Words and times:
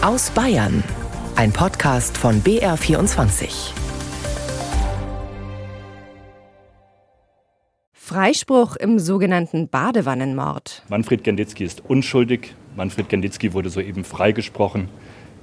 Aus 0.00 0.30
Bayern. 0.30 0.84
Ein 1.34 1.52
Podcast 1.52 2.16
von 2.16 2.40
BR24. 2.44 3.72
Freispruch 7.92 8.76
im 8.76 9.00
sogenannten 9.00 9.68
Badewannenmord. 9.68 10.84
Manfred 10.88 11.24
Genditzki 11.24 11.64
ist 11.64 11.82
unschuldig. 11.84 12.54
Manfred 12.76 13.08
Genditzki 13.08 13.52
wurde 13.54 13.70
soeben 13.70 14.04
freigesprochen. 14.04 14.88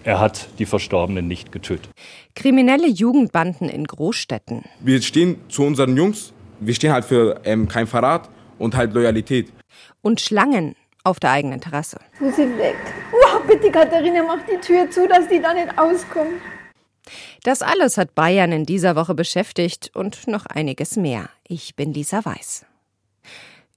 Er 0.05 0.21
hat 0.21 0.47
die 0.57 0.65
Verstorbenen 0.65 1.27
nicht 1.27 1.51
getötet. 1.51 1.89
Kriminelle 2.33 2.87
Jugendbanden 2.87 3.67
in 3.67 3.83
Großstädten. 3.83 4.63
Wir 4.79 5.01
stehen 5.01 5.35
zu 5.49 5.63
unseren 5.63 5.97
Jungs. 5.97 6.31
Wir 6.61 6.75
stehen 6.75 6.93
halt 6.93 7.03
für 7.03 7.41
ähm, 7.43 7.67
kein 7.67 7.87
Verrat 7.87 8.29
und 8.57 8.77
halt 8.77 8.93
Loyalität. 8.93 9.51
Und 10.01 10.21
Schlangen 10.21 10.77
auf 11.03 11.19
der 11.19 11.31
eigenen 11.31 11.61
Terrasse. 11.61 11.99
Wo 12.19 12.31
sind 12.31 12.57
weg? 12.57 12.75
Wow, 13.11 13.34
bitte 13.47 13.71
Katharina, 13.71 14.23
mach 14.23 14.45
die 14.45 14.57
Tür 14.57 14.89
zu, 14.89 15.07
dass 15.07 15.27
die 15.27 15.41
da 15.41 15.53
nicht 15.53 15.77
auskommen. 15.77 16.41
Das 17.43 17.61
alles 17.61 17.97
hat 17.97 18.15
Bayern 18.15 18.51
in 18.51 18.65
dieser 18.65 18.95
Woche 18.95 19.13
beschäftigt 19.13 19.91
und 19.93 20.27
noch 20.27 20.45
einiges 20.45 20.95
mehr. 20.95 21.29
Ich 21.47 21.75
bin 21.75 21.93
Lisa 21.93 22.25
Weiß. 22.25 22.65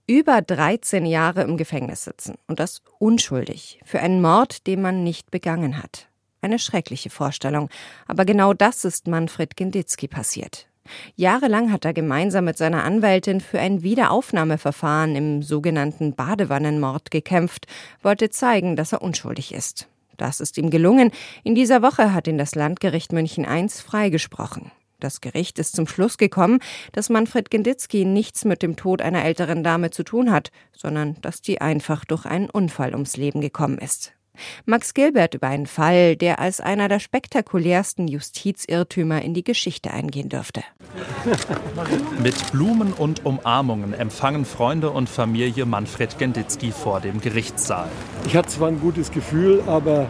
Über 0.06 0.40
13 0.40 1.04
Jahre 1.04 1.42
im 1.42 1.58
Gefängnis 1.58 2.04
sitzen 2.04 2.36
und 2.46 2.60
das 2.60 2.80
unschuldig 2.98 3.80
für 3.84 4.00
einen 4.00 4.22
Mord, 4.22 4.66
den 4.66 4.80
man 4.80 5.04
nicht 5.04 5.30
begangen 5.30 5.82
hat. 5.82 6.08
Eine 6.40 6.58
schreckliche 6.58 7.10
Vorstellung, 7.10 7.68
aber 8.06 8.24
genau 8.24 8.54
das 8.54 8.86
ist 8.86 9.06
Manfred 9.06 9.56
Genditzki 9.56 10.08
passiert. 10.08 10.67
Jahrelang 11.16 11.72
hat 11.72 11.84
er 11.84 11.92
gemeinsam 11.92 12.44
mit 12.44 12.56
seiner 12.56 12.84
Anwältin 12.84 13.40
für 13.40 13.58
ein 13.58 13.82
Wiederaufnahmeverfahren 13.82 15.16
im 15.16 15.42
sogenannten 15.42 16.14
Badewannenmord 16.14 17.10
gekämpft, 17.10 17.66
wollte 18.02 18.30
zeigen, 18.30 18.76
dass 18.76 18.92
er 18.92 19.02
unschuldig 19.02 19.52
ist. 19.52 19.88
Das 20.16 20.40
ist 20.40 20.58
ihm 20.58 20.70
gelungen. 20.70 21.12
In 21.44 21.54
dieser 21.54 21.80
Woche 21.82 22.12
hat 22.12 22.26
ihn 22.26 22.38
das 22.38 22.54
Landgericht 22.54 23.12
München 23.12 23.44
I 23.44 23.68
freigesprochen. 23.68 24.72
Das 25.00 25.20
Gericht 25.20 25.60
ist 25.60 25.76
zum 25.76 25.86
Schluss 25.86 26.18
gekommen, 26.18 26.58
dass 26.90 27.08
Manfred 27.08 27.52
Genditzki 27.52 28.04
nichts 28.04 28.44
mit 28.44 28.62
dem 28.62 28.74
Tod 28.74 29.00
einer 29.00 29.24
älteren 29.24 29.62
Dame 29.62 29.90
zu 29.90 30.02
tun 30.02 30.32
hat, 30.32 30.50
sondern 30.76 31.16
dass 31.20 31.40
die 31.40 31.60
einfach 31.60 32.04
durch 32.04 32.26
einen 32.26 32.50
Unfall 32.50 32.94
ums 32.94 33.16
Leben 33.16 33.40
gekommen 33.40 33.78
ist. 33.78 34.12
Max 34.66 34.94
Gilbert 34.94 35.34
über 35.34 35.48
einen 35.48 35.66
Fall, 35.66 36.16
der 36.16 36.38
als 36.38 36.60
einer 36.60 36.88
der 36.88 37.00
spektakulärsten 37.00 38.08
Justizirrtümer 38.08 39.22
in 39.22 39.34
die 39.34 39.44
Geschichte 39.44 39.90
eingehen 39.90 40.28
dürfte. 40.28 40.62
Mit 42.22 42.52
Blumen 42.52 42.92
und 42.92 43.24
Umarmungen 43.24 43.94
empfangen 43.94 44.44
Freunde 44.44 44.90
und 44.90 45.08
Familie 45.08 45.66
Manfred 45.66 46.18
Genditzki 46.18 46.72
vor 46.72 47.00
dem 47.00 47.20
Gerichtssaal. 47.20 47.88
Ich 48.26 48.36
hatte 48.36 48.48
zwar 48.48 48.68
ein 48.68 48.80
gutes 48.80 49.10
Gefühl, 49.10 49.62
aber 49.66 50.08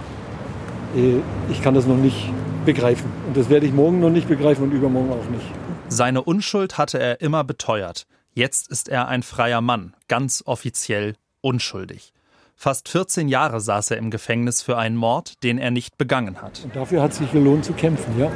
äh, 0.96 1.20
ich 1.50 1.62
kann 1.62 1.74
das 1.74 1.86
noch 1.86 1.96
nicht 1.96 2.30
begreifen. 2.64 3.10
Und 3.26 3.36
das 3.36 3.48
werde 3.48 3.66
ich 3.66 3.72
morgen 3.72 4.00
noch 4.00 4.10
nicht 4.10 4.28
begreifen 4.28 4.64
und 4.64 4.72
übermorgen 4.72 5.10
auch 5.10 5.30
nicht. 5.30 5.46
Seine 5.88 6.22
Unschuld 6.22 6.76
hatte 6.76 6.98
er 6.98 7.20
immer 7.20 7.44
beteuert. 7.44 8.06
Jetzt 8.34 8.68
ist 8.68 8.88
er 8.88 9.08
ein 9.08 9.22
freier 9.22 9.60
Mann, 9.60 9.94
ganz 10.06 10.42
offiziell 10.46 11.16
unschuldig. 11.40 12.12
Fast 12.60 12.88
14 12.88 13.28
Jahre 13.28 13.60
saß 13.60 13.92
er 13.92 13.98
im 13.98 14.10
Gefängnis 14.10 14.62
für 14.62 14.76
einen 14.76 14.96
Mord, 14.96 15.44
den 15.44 15.58
er 15.58 15.70
nicht 15.70 15.96
begangen 15.96 16.42
hat. 16.42 16.62
Und 16.64 16.74
dafür 16.74 17.00
hat 17.02 17.14
sich 17.14 17.30
gelohnt 17.30 17.64
zu 17.64 17.72
kämpfen, 17.72 18.18
ja. 18.18 18.32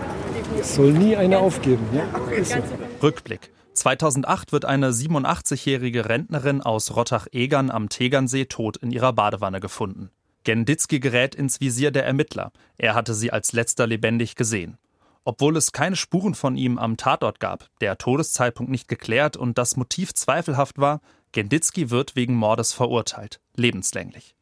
Es 0.60 0.76
soll 0.76 0.92
nie 0.92 1.16
einer 1.16 1.40
aufgeben, 1.40 1.84
ja. 1.92 2.04
So. 2.44 2.62
Rückblick. 3.02 3.50
2008 3.74 4.52
wird 4.52 4.64
eine 4.64 4.92
87-jährige 4.92 6.08
Rentnerin 6.08 6.62
aus 6.62 6.94
Rottach-Egern 6.94 7.72
am 7.72 7.88
Tegernsee 7.88 8.44
tot 8.44 8.76
in 8.76 8.92
ihrer 8.92 9.12
Badewanne 9.12 9.58
gefunden. 9.58 10.12
Genditzki 10.44 11.00
gerät 11.00 11.34
ins 11.34 11.60
Visier 11.60 11.90
der 11.90 12.06
Ermittler. 12.06 12.52
Er 12.78 12.94
hatte 12.94 13.14
sie 13.14 13.32
als 13.32 13.52
letzter 13.52 13.88
lebendig 13.88 14.36
gesehen. 14.36 14.78
Obwohl 15.24 15.56
es 15.56 15.72
keine 15.72 15.96
Spuren 15.96 16.34
von 16.34 16.56
ihm 16.56 16.78
am 16.78 16.96
Tatort 16.96 17.40
gab, 17.40 17.70
der 17.80 17.98
Todeszeitpunkt 17.98 18.70
nicht 18.70 18.86
geklärt 18.86 19.36
und 19.36 19.58
das 19.58 19.76
Motiv 19.76 20.14
zweifelhaft 20.14 20.78
war, 20.78 21.00
Genditzki 21.32 21.90
wird 21.90 22.14
wegen 22.14 22.34
Mordes 22.34 22.74
verurteilt, 22.74 23.40
lebenslänglich. 23.56 24.34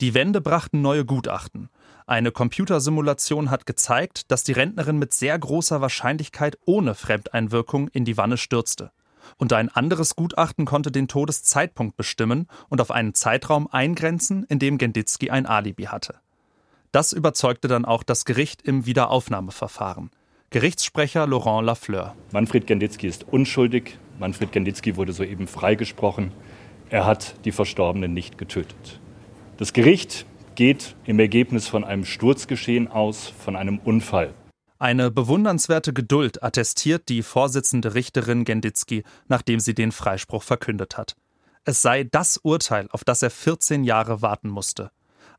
Die 0.00 0.14
Wände 0.14 0.40
brachten 0.40 0.82
neue 0.82 1.04
Gutachten. 1.04 1.70
Eine 2.06 2.30
Computersimulation 2.30 3.50
hat 3.50 3.66
gezeigt, 3.66 4.30
dass 4.30 4.44
die 4.44 4.52
Rentnerin 4.52 4.98
mit 4.98 5.12
sehr 5.12 5.38
großer 5.38 5.80
Wahrscheinlichkeit 5.80 6.58
ohne 6.66 6.94
Fremdeinwirkung 6.94 7.88
in 7.88 8.04
die 8.04 8.16
Wanne 8.16 8.36
stürzte. 8.36 8.92
Und 9.36 9.52
ein 9.52 9.68
anderes 9.68 10.16
Gutachten 10.16 10.66
konnte 10.66 10.90
den 10.90 11.08
Todeszeitpunkt 11.08 11.96
bestimmen 11.96 12.46
und 12.68 12.80
auf 12.80 12.90
einen 12.90 13.14
Zeitraum 13.14 13.66
eingrenzen, 13.66 14.44
in 14.44 14.58
dem 14.58 14.78
Genditzki 14.78 15.30
ein 15.30 15.46
Alibi 15.46 15.84
hatte. 15.84 16.14
Das 16.92 17.12
überzeugte 17.12 17.68
dann 17.68 17.84
auch 17.84 18.02
das 18.02 18.24
Gericht 18.24 18.62
im 18.62 18.86
Wiederaufnahmeverfahren. 18.86 20.10
Gerichtssprecher 20.50 21.26
Laurent 21.26 21.66
Lafleur. 21.66 22.14
Manfred 22.32 22.66
Genditzki 22.66 23.06
ist 23.06 23.24
unschuldig. 23.24 23.98
Manfred 24.18 24.52
Genditzki 24.52 24.96
wurde 24.96 25.12
soeben 25.12 25.46
freigesprochen. 25.46 26.32
Er 26.90 27.06
hat 27.06 27.34
die 27.44 27.52
Verstorbenen 27.52 28.12
nicht 28.12 28.38
getötet. 28.38 29.00
Das 29.58 29.72
Gericht 29.72 30.26
geht 30.54 30.96
im 31.04 31.18
Ergebnis 31.20 31.68
von 31.68 31.84
einem 31.84 32.04
Sturzgeschehen 32.04 32.88
aus, 32.88 33.28
von 33.28 33.54
einem 33.54 33.78
Unfall. 33.78 34.34
Eine 34.80 35.10
bewundernswerte 35.10 35.92
Geduld 35.92 36.42
attestiert 36.42 37.08
die 37.08 37.22
Vorsitzende 37.22 37.94
Richterin 37.94 38.44
Genditzki, 38.44 39.02
nachdem 39.26 39.60
sie 39.60 39.74
den 39.74 39.92
Freispruch 39.92 40.42
verkündet 40.42 40.96
hat. 40.96 41.16
Es 41.64 41.82
sei 41.82 42.04
das 42.04 42.38
Urteil, 42.38 42.88
auf 42.90 43.04
das 43.04 43.22
er 43.22 43.30
14 43.30 43.84
Jahre 43.84 44.22
warten 44.22 44.48
musste. 44.48 44.90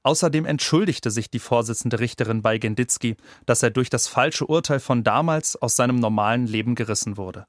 Außerdem 0.04 0.46
entschuldigte 0.46 1.12
sich 1.12 1.30
die 1.30 1.40
Vorsitzende 1.40 2.00
Richterin 2.00 2.42
bei 2.42 2.58
Genditzki, 2.58 3.18
dass 3.46 3.64
er 3.64 3.72
durch 3.72 3.90
das 3.90 4.08
falsche 4.08 4.46
Urteil 4.46 4.80
von 4.80 5.04
damals 5.04 5.56
aus 5.56 5.76
seinem 5.76 5.98
normalen 5.98 6.48
Leben 6.48 6.76
gerissen 6.76 7.18
wurde. 7.18 7.46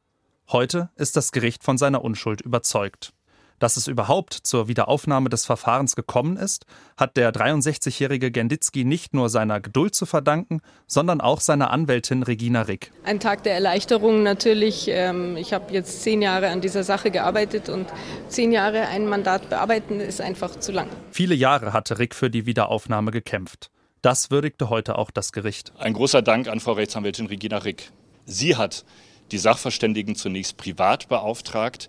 Heute 0.53 0.88
ist 0.97 1.16
das 1.16 1.31
Gericht 1.31 1.62
von 1.62 1.78
seiner 1.78 2.03
Unschuld 2.03 2.41
überzeugt. 2.41 3.12
Dass 3.61 3.77
es 3.77 3.87
überhaupt 3.87 4.33
zur 4.34 4.66
Wiederaufnahme 4.66 5.28
des 5.28 5.44
Verfahrens 5.44 5.94
gekommen 5.94 6.37
ist, 6.37 6.66
hat 6.97 7.16
der 7.16 7.33
63-jährige 7.33 8.33
Genditzki 8.33 8.84
nicht 8.84 9.15
nur 9.15 9.28
seiner 9.28 9.60
Geduld 9.60 9.94
zu 9.94 10.06
verdanken, 10.06 10.60
sondern 10.89 11.21
auch 11.21 11.39
seiner 11.39 11.71
Anwältin 11.71 12.25
Regina 12.25 12.62
Rick. 12.62 12.91
Ein 13.05 13.21
Tag 13.21 13.44
der 13.44 13.55
Erleichterung 13.55 14.25
natürlich. 14.25 14.89
Ähm, 14.89 15.37
ich 15.37 15.53
habe 15.53 15.72
jetzt 15.72 16.03
zehn 16.03 16.21
Jahre 16.21 16.49
an 16.49 16.60
dieser 16.60 16.83
Sache 16.83 17.12
gearbeitet 17.12 17.69
und 17.69 17.87
zehn 18.27 18.50
Jahre 18.50 18.89
ein 18.89 19.06
Mandat 19.06 19.50
bearbeiten 19.50 20.00
ist 20.00 20.21
einfach 20.21 20.59
zu 20.59 20.72
lang. 20.72 20.89
Viele 21.12 21.37
Jahre 21.37 21.72
hatte 21.72 22.00
Rick 22.00 22.12
für 22.12 22.28
die 22.28 22.47
Wiederaufnahme 22.47 23.12
gekämpft. 23.12 23.71
Das 24.03 24.33
würdigte 24.33 24.69
heute 24.69 24.99
auch 24.99 25.12
das 25.12 25.31
Gericht. 25.31 25.72
Ein 25.78 25.93
großer 25.93 26.22
Dank 26.22 26.49
an 26.49 26.59
Frau 26.59 26.72
Rechtsanwältin 26.72 27.27
Regina 27.27 27.59
Rick. 27.59 27.93
Sie 28.25 28.56
hat 28.56 28.84
die 29.33 29.39
Sachverständigen 29.39 30.17
zunächst 30.17 30.57
privat 30.57 31.09
beauftragt, 31.09 31.89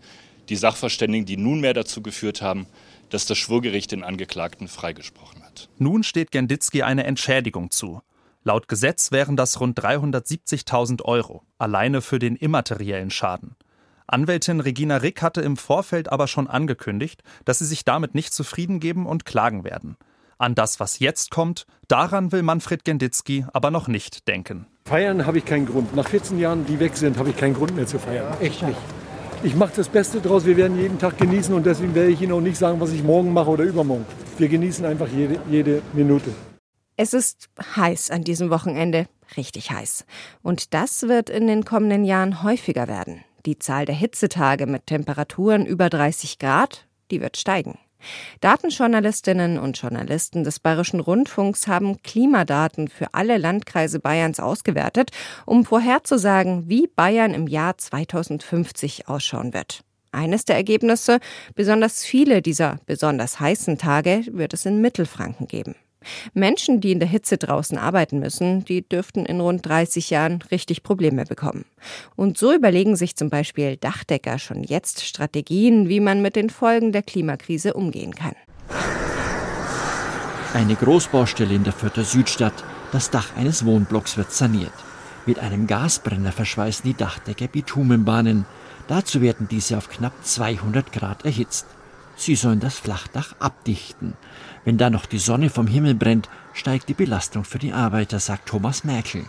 die 0.49 0.55
Sachverständigen, 0.55 1.25
die 1.25 1.37
nunmehr 1.37 1.73
dazu 1.73 2.01
geführt 2.01 2.41
haben, 2.41 2.67
dass 3.09 3.25
das 3.25 3.37
Schwurgericht 3.37 3.91
den 3.91 4.03
Angeklagten 4.03 4.67
freigesprochen 4.67 5.43
hat. 5.43 5.69
Nun 5.77 6.03
steht 6.03 6.31
Genditzki 6.31 6.83
eine 6.83 7.03
Entschädigung 7.03 7.71
zu. 7.71 8.01
Laut 8.43 8.67
Gesetz 8.67 9.11
wären 9.11 9.35
das 9.35 9.59
rund 9.59 9.79
370.000 9.79 11.03
Euro, 11.03 11.43
alleine 11.59 12.01
für 12.01 12.17
den 12.17 12.35
immateriellen 12.35 13.11
Schaden. 13.11 13.55
Anwältin 14.07 14.59
Regina 14.59 14.97
Rick 14.97 15.21
hatte 15.21 15.41
im 15.41 15.57
Vorfeld 15.57 16.11
aber 16.11 16.27
schon 16.27 16.47
angekündigt, 16.47 17.23
dass 17.45 17.59
sie 17.59 17.65
sich 17.65 17.85
damit 17.85 18.15
nicht 18.15 18.33
zufrieden 18.33 18.79
geben 18.79 19.05
und 19.05 19.25
klagen 19.25 19.63
werden. 19.63 19.95
An 20.37 20.55
das, 20.55 20.79
was 20.79 20.99
jetzt 20.99 21.29
kommt, 21.29 21.67
daran 21.87 22.31
will 22.31 22.41
Manfred 22.41 22.83
Genditzki 22.83 23.45
aber 23.53 23.69
noch 23.69 23.87
nicht 23.87 24.27
denken. 24.27 24.65
Feiern 24.91 25.25
habe 25.25 25.39
ich 25.39 25.45
keinen 25.45 25.65
Grund. 25.65 25.95
Nach 25.95 26.07
14 26.07 26.37
Jahren, 26.37 26.65
die 26.67 26.79
weg 26.79 26.95
sind, 26.95 27.17
habe 27.17 27.31
ich 27.31 27.37
keinen 27.37 27.55
Grund 27.55 27.75
mehr 27.75 27.87
zu 27.87 27.97
feiern. 27.97 28.27
Echt 28.41 28.61
nicht 28.61 28.77
ich 29.43 29.55
mache 29.55 29.73
das 29.75 29.89
Beste 29.89 30.21
draus. 30.21 30.45
Wir 30.45 30.57
werden 30.57 30.77
jeden 30.77 30.99
Tag 30.99 31.17
genießen 31.17 31.53
und 31.53 31.65
deswegen 31.65 31.95
werde 31.95 32.11
ich 32.11 32.21
Ihnen 32.21 32.31
auch 32.31 32.41
nicht 32.41 32.57
sagen, 32.57 32.79
was 32.79 32.91
ich 32.91 33.03
morgen 33.03 33.33
mache 33.33 33.49
oder 33.49 33.63
übermorgen. 33.63 34.05
Wir 34.37 34.47
genießen 34.47 34.85
einfach 34.85 35.07
jede, 35.07 35.39
jede 35.49 35.81
Minute. 35.93 36.31
Es 36.97 37.13
ist 37.13 37.49
heiß 37.75 38.11
an 38.11 38.23
diesem 38.23 38.49
Wochenende, 38.49 39.07
richtig 39.37 39.71
heiß. 39.71 40.05
Und 40.43 40.73
das 40.73 41.03
wird 41.03 41.29
in 41.29 41.47
den 41.47 41.65
kommenden 41.65 42.03
Jahren 42.03 42.43
häufiger 42.43 42.87
werden. 42.87 43.23
Die 43.45 43.57
Zahl 43.57 43.85
der 43.85 43.95
Hitzetage 43.95 44.67
mit 44.67 44.85
Temperaturen 44.85 45.65
über 45.65 45.89
30 45.89 46.37
Grad, 46.37 46.85
die 47.09 47.21
wird 47.21 47.37
steigen. 47.37 47.79
Datenjournalistinnen 48.39 49.57
und 49.57 49.77
Journalisten 49.79 50.43
des 50.43 50.59
Bayerischen 50.59 50.99
Rundfunks 50.99 51.67
haben 51.67 52.01
Klimadaten 52.03 52.87
für 52.87 53.13
alle 53.13 53.37
Landkreise 53.37 53.99
Bayerns 53.99 54.39
ausgewertet, 54.39 55.11
um 55.45 55.65
vorherzusagen, 55.65 56.69
wie 56.69 56.87
Bayern 56.87 57.33
im 57.33 57.47
Jahr 57.47 57.77
2050 57.77 59.07
ausschauen 59.07 59.53
wird. 59.53 59.83
Eines 60.11 60.43
der 60.45 60.57
Ergebnisse, 60.57 61.19
besonders 61.55 62.03
viele 62.03 62.41
dieser 62.41 62.79
besonders 62.85 63.39
heißen 63.39 63.77
Tage 63.77 64.23
wird 64.31 64.53
es 64.53 64.65
in 64.65 64.81
Mittelfranken 64.81 65.47
geben. 65.47 65.75
Menschen, 66.33 66.81
die 66.81 66.91
in 66.91 66.99
der 66.99 67.07
Hitze 67.07 67.37
draußen 67.37 67.77
arbeiten 67.77 68.19
müssen, 68.19 68.65
die 68.65 68.87
dürften 68.87 69.25
in 69.25 69.39
rund 69.39 69.65
30 69.65 70.09
Jahren 70.09 70.41
richtig 70.51 70.83
Probleme 70.83 71.25
bekommen. 71.25 71.65
Und 72.15 72.37
so 72.37 72.53
überlegen 72.53 72.95
sich 72.95 73.15
zum 73.15 73.29
Beispiel 73.29 73.77
Dachdecker 73.77 74.39
schon 74.39 74.63
jetzt 74.63 75.05
Strategien, 75.05 75.89
wie 75.89 75.99
man 75.99 76.21
mit 76.21 76.35
den 76.35 76.49
Folgen 76.49 76.91
der 76.91 77.03
Klimakrise 77.03 77.73
umgehen 77.73 78.15
kann. 78.15 78.35
Eine 80.53 80.75
Großbaustelle 80.75 81.53
in 81.53 81.63
der 81.63 81.73
Fürther 81.73 82.03
Südstadt. 82.03 82.63
Das 82.91 83.09
Dach 83.09 83.35
eines 83.37 83.65
Wohnblocks 83.65 84.17
wird 84.17 84.31
saniert. 84.31 84.73
Mit 85.25 85.39
einem 85.39 85.65
Gasbrenner 85.67 86.31
verschweißen 86.31 86.83
die 86.83 86.97
Dachdecker 86.97 87.47
Bitumenbahnen. 87.47 88.45
Dazu 88.87 89.21
werden 89.21 89.47
diese 89.49 89.77
auf 89.77 89.89
knapp 89.89 90.13
200 90.23 90.91
Grad 90.91 91.23
erhitzt. 91.23 91.67
Sie 92.15 92.35
sollen 92.35 92.59
das 92.59 92.75
Flachdach 92.75 93.35
abdichten. 93.39 94.15
Wenn 94.63 94.77
da 94.77 94.89
noch 94.89 95.05
die 95.05 95.19
Sonne 95.19 95.49
vom 95.49 95.67
Himmel 95.67 95.95
brennt, 95.95 96.29
steigt 96.53 96.89
die 96.89 96.93
Belastung 96.93 97.43
für 97.43 97.59
die 97.59 97.73
Arbeiter, 97.73 98.19
sagt 98.19 98.47
Thomas 98.47 98.83
Merkel. 98.83 99.25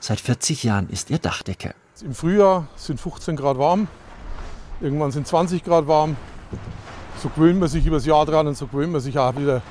Seit 0.00 0.20
40 0.20 0.64
Jahren 0.64 0.88
ist 0.90 1.10
er 1.10 1.18
Dachdecker. 1.18 1.74
Im 2.02 2.14
Frühjahr 2.14 2.66
sind 2.76 3.00
15 3.00 3.36
Grad 3.36 3.56
warm, 3.56 3.88
irgendwann 4.80 5.12
sind 5.12 5.26
20 5.26 5.64
Grad 5.64 5.86
warm. 5.86 6.16
So 7.22 7.28
gewöhnt 7.28 7.60
man 7.60 7.68
sich 7.68 7.86
über 7.86 7.96
das 7.96 8.06
Jahr 8.06 8.26
dran 8.26 8.46
und 8.46 8.56
so 8.56 8.66
gewöhnt 8.66 8.92
man 8.92 9.00
sich 9.00 9.18
auch 9.18 9.36
wieder, 9.36 9.62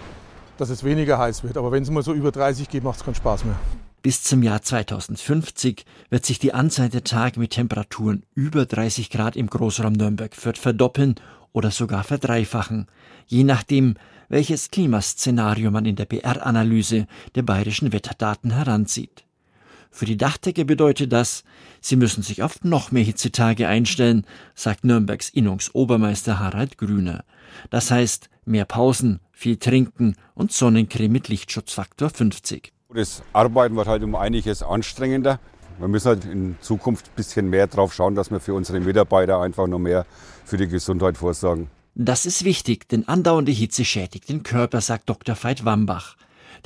dass 0.57 0.69
es 0.69 0.83
weniger 0.83 1.19
heiß 1.19 1.44
wird. 1.44 1.57
Aber 1.57 1.71
wenn 1.71 1.83
es 1.83 1.89
mal 1.89 2.01
so 2.01 2.13
über 2.13 2.31
30 2.31 2.69
geht, 2.69 2.83
macht 2.83 2.98
es 2.98 3.04
keinen 3.04 3.15
Spaß 3.15 3.45
mehr. 3.45 3.60
Bis 4.01 4.24
zum 4.24 4.44
Jahr 4.44 4.62
2050 4.62 5.86
wird 6.10 6.25
sich 6.25 6.39
die 6.39 6.54
Anzahl 6.54 6.89
der 6.89 7.04
Tage 7.04 7.39
mit 7.39 7.51
Temperaturen 7.51 8.24
über 8.33 8.65
30 8.65 9.10
Grad 9.10 9.36
im 9.36 9.48
Großraum 9.48 9.94
Nürnberg-Fürth 9.94 10.57
verdoppeln 10.57 11.15
oder 11.53 11.71
sogar 11.71 12.03
verdreifachen, 12.03 12.88
je 13.27 13.44
nachdem, 13.44 13.95
welches 14.27 14.71
Klimaszenario 14.71 15.71
man 15.71 15.85
in 15.85 15.95
der 15.95 16.05
BR-Analyse 16.05 17.07
der 17.35 17.44
bayerischen 17.44 17.94
Wetterdaten 17.94 18.51
heranzieht. 18.51 19.23
Für 19.91 20.05
die 20.05 20.17
Dachdecker 20.17 20.63
bedeutet 20.63 21.13
das, 21.13 21.44
sie 21.79 21.95
müssen 21.95 22.23
sich 22.23 22.41
auf 22.41 22.63
noch 22.63 22.91
mehr 22.91 23.03
Hitzetage 23.03 23.67
einstellen, 23.67 24.25
sagt 24.55 24.83
Nürnbergs 24.83 25.29
Innungsobermeister 25.29 26.39
Harald 26.39 26.79
Grüner. 26.79 27.23
Das 27.69 27.91
heißt, 27.91 28.29
mehr 28.44 28.65
Pausen, 28.65 29.19
viel 29.31 29.57
trinken 29.57 30.15
und 30.33 30.51
Sonnencreme 30.51 31.11
mit 31.11 31.27
Lichtschutzfaktor 31.27 32.09
50. 32.09 32.73
Das 32.95 33.21
Arbeiten 33.33 33.75
wird 33.75 33.88
halt 33.88 34.03
um 34.03 34.15
einiges 34.15 34.63
anstrengender. 34.63 35.39
Wir 35.79 35.87
müssen 35.87 36.07
halt 36.07 36.25
in 36.25 36.55
Zukunft 36.61 37.07
ein 37.07 37.15
bisschen 37.15 37.49
mehr 37.49 37.67
drauf 37.67 37.93
schauen, 37.93 38.15
dass 38.15 38.31
wir 38.31 38.39
für 38.39 38.53
unsere 38.53 38.79
Mitarbeiter 38.79 39.39
einfach 39.39 39.67
noch 39.67 39.79
mehr 39.79 40.05
für 40.45 40.57
die 40.57 40.67
Gesundheit 40.67 41.17
vorsorgen. 41.17 41.67
Das 41.95 42.25
ist 42.25 42.43
wichtig, 42.43 42.89
denn 42.89 43.07
andauernde 43.07 43.51
Hitze 43.51 43.85
schädigt 43.85 44.29
den 44.29 44.43
Körper, 44.43 44.81
sagt 44.81 45.09
Dr. 45.09 45.35
Veit 45.41 45.63
Wambach. 45.63 46.15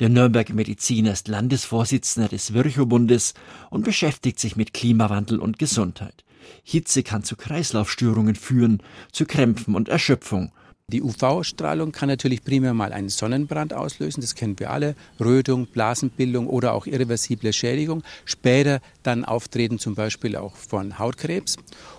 Der 0.00 0.08
Nürnberger 0.08 0.54
Mediziner 0.54 1.12
ist 1.12 1.28
Landesvorsitzender 1.28 2.28
des 2.28 2.54
Virchow-Bundes 2.54 3.34
und 3.68 3.84
beschäftigt 3.84 4.38
sich 4.38 4.56
mit 4.56 4.72
Klimawandel 4.72 5.38
und 5.40 5.58
Gesundheit. 5.58 6.24
Hitze 6.62 7.02
kann 7.02 7.24
zu 7.24 7.36
Kreislaufstörungen 7.36 8.36
führen, 8.36 8.82
zu 9.12 9.26
Krämpfen 9.26 9.74
und 9.74 9.88
Erschöpfung. 9.88 10.52
Die 10.90 11.02
UV-Strahlung 11.02 11.92
kann 11.92 12.08
natürlich 12.08 12.42
primär 12.42 12.72
mal 12.72 12.94
einen 12.94 13.10
Sonnenbrand 13.10 13.74
auslösen, 13.74 14.22
das 14.22 14.34
kennen 14.34 14.58
wir 14.58 14.70
alle, 14.70 14.96
Rötung, 15.20 15.66
Blasenbildung 15.66 16.46
oder 16.46 16.72
auch 16.72 16.86
irreversible 16.86 17.52
Schädigung. 17.52 18.02
Später 18.24 18.80
dann 19.02 19.26
auftreten 19.26 19.78
zum 19.78 19.94
Beispiel 19.94 20.34
auch 20.34 20.56
von 20.56 20.98
Hautkrebs. 20.98 21.56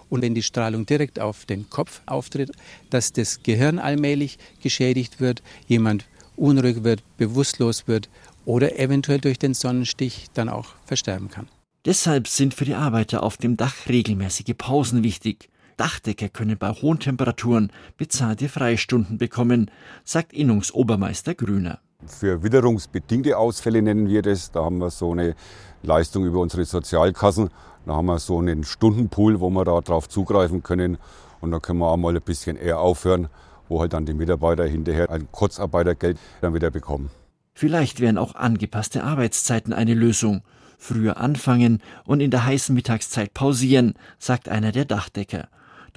Und 0.09 0.23
wenn 0.23 0.33
die 0.33 0.41
Strahlung 0.41 0.87
direkt 0.87 1.19
auf 1.19 1.45
den 1.45 1.69
Kopf 1.69 2.01
auftritt, 2.07 2.51
dass 2.89 3.13
das 3.13 3.43
Gehirn 3.43 3.77
allmählich 3.77 4.39
geschädigt 4.63 5.19
wird, 5.19 5.43
jemand 5.67 6.05
unruhig 6.35 6.83
wird, 6.83 7.03
bewusstlos 7.17 7.87
wird 7.87 8.09
oder 8.43 8.79
eventuell 8.79 9.19
durch 9.19 9.37
den 9.37 9.53
Sonnenstich 9.53 10.29
dann 10.33 10.49
auch 10.49 10.69
versterben 10.87 11.29
kann. 11.29 11.47
Deshalb 11.85 12.27
sind 12.27 12.55
für 12.55 12.65
die 12.65 12.73
Arbeiter 12.73 13.21
auf 13.21 13.37
dem 13.37 13.55
Dach 13.55 13.75
regelmäßige 13.87 14.55
Pausen 14.57 15.03
wichtig. 15.03 15.47
Dachdecker 15.79 16.27
können 16.27 16.57
bei 16.57 16.71
hohen 16.71 16.99
Temperaturen 16.99 17.71
bezahlte 17.95 18.49
Freistunden 18.49 19.17
bekommen, 19.17 19.71
sagt 20.03 20.33
Innungsobermeister 20.33 21.35
Grüner. 21.35 21.79
Für 22.05 22.43
witterungsbedingte 22.43 23.37
Ausfälle 23.37 23.81
nennen 23.81 24.09
wir 24.09 24.21
das. 24.21 24.51
Da 24.51 24.65
haben 24.65 24.79
wir 24.79 24.89
so 24.89 25.13
eine 25.13 25.35
Leistung 25.81 26.25
über 26.25 26.41
unsere 26.41 26.65
Sozialkassen. 26.65 27.49
Da 27.85 27.95
haben 27.95 28.07
wir 28.07 28.19
so 28.19 28.39
einen 28.39 28.65
Stundenpool, 28.65 29.39
wo 29.39 29.49
wir 29.49 29.63
darauf 29.63 30.09
zugreifen 30.09 30.63
können. 30.63 30.97
Und 31.39 31.51
da 31.51 31.59
können 31.59 31.79
wir 31.79 31.87
auch 31.87 31.97
mal 31.97 32.13
ein 32.13 32.21
bisschen 32.21 32.57
eher 32.57 32.79
aufhören, 32.79 33.29
wo 33.69 33.79
halt 33.79 33.93
dann 33.93 34.05
die 34.05 34.13
Mitarbeiter 34.13 34.65
hinterher 34.65 35.09
ein 35.09 35.31
Kurzarbeitergeld 35.31 36.17
dann 36.41 36.53
wieder 36.53 36.71
bekommen. 36.71 37.09
Vielleicht 37.53 38.01
wären 38.01 38.17
auch 38.17 38.35
angepasste 38.35 39.05
Arbeitszeiten 39.05 39.71
eine 39.71 39.93
Lösung. 39.93 40.41
Früher 40.77 41.17
anfangen 41.17 41.81
und 42.03 42.19
in 42.19 42.31
der 42.31 42.45
heißen 42.45 42.75
Mittagszeit 42.75 43.33
pausieren, 43.33 43.93
sagt 44.17 44.49
einer 44.49 44.73
der 44.73 44.85
Dachdecker. 44.85 45.47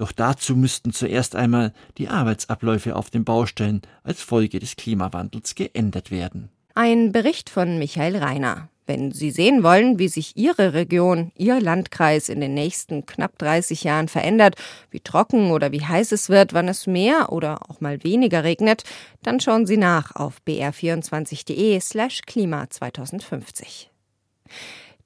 Doch 0.03 0.11
dazu 0.11 0.57
müssten 0.57 0.91
zuerst 0.91 1.33
einmal 1.33 1.71
die 1.97 2.09
Arbeitsabläufe 2.09 2.97
auf 2.97 3.09
den 3.09 3.23
Baustellen 3.23 3.81
als 4.03 4.21
Folge 4.21 4.59
des 4.59 4.75
Klimawandels 4.75 5.55
geändert 5.55 6.11
werden. 6.11 6.49
Ein 6.75 7.13
Bericht 7.13 7.49
von 7.49 7.79
Michael 7.79 8.17
Reiner. 8.17 8.67
Wenn 8.85 9.13
Sie 9.13 9.31
sehen 9.31 9.63
wollen, 9.63 9.99
wie 9.99 10.09
sich 10.09 10.35
Ihre 10.35 10.73
Region, 10.73 11.31
Ihr 11.37 11.61
Landkreis 11.61 12.27
in 12.27 12.41
den 12.41 12.53
nächsten 12.53 13.05
knapp 13.05 13.37
30 13.37 13.85
Jahren 13.85 14.09
verändert, 14.09 14.55
wie 14.91 14.99
trocken 14.99 15.51
oder 15.51 15.71
wie 15.71 15.85
heiß 15.85 16.11
es 16.11 16.27
wird, 16.27 16.51
wann 16.51 16.67
es 16.67 16.85
mehr 16.85 17.31
oder 17.31 17.69
auch 17.69 17.79
mal 17.79 18.03
weniger 18.03 18.43
regnet, 18.43 18.83
dann 19.21 19.39
schauen 19.39 19.65
Sie 19.65 19.77
nach 19.77 20.17
auf 20.17 20.41
br24.de 20.45 21.79
slash 21.79 22.23
Klima 22.23 22.69
2050. 22.69 23.89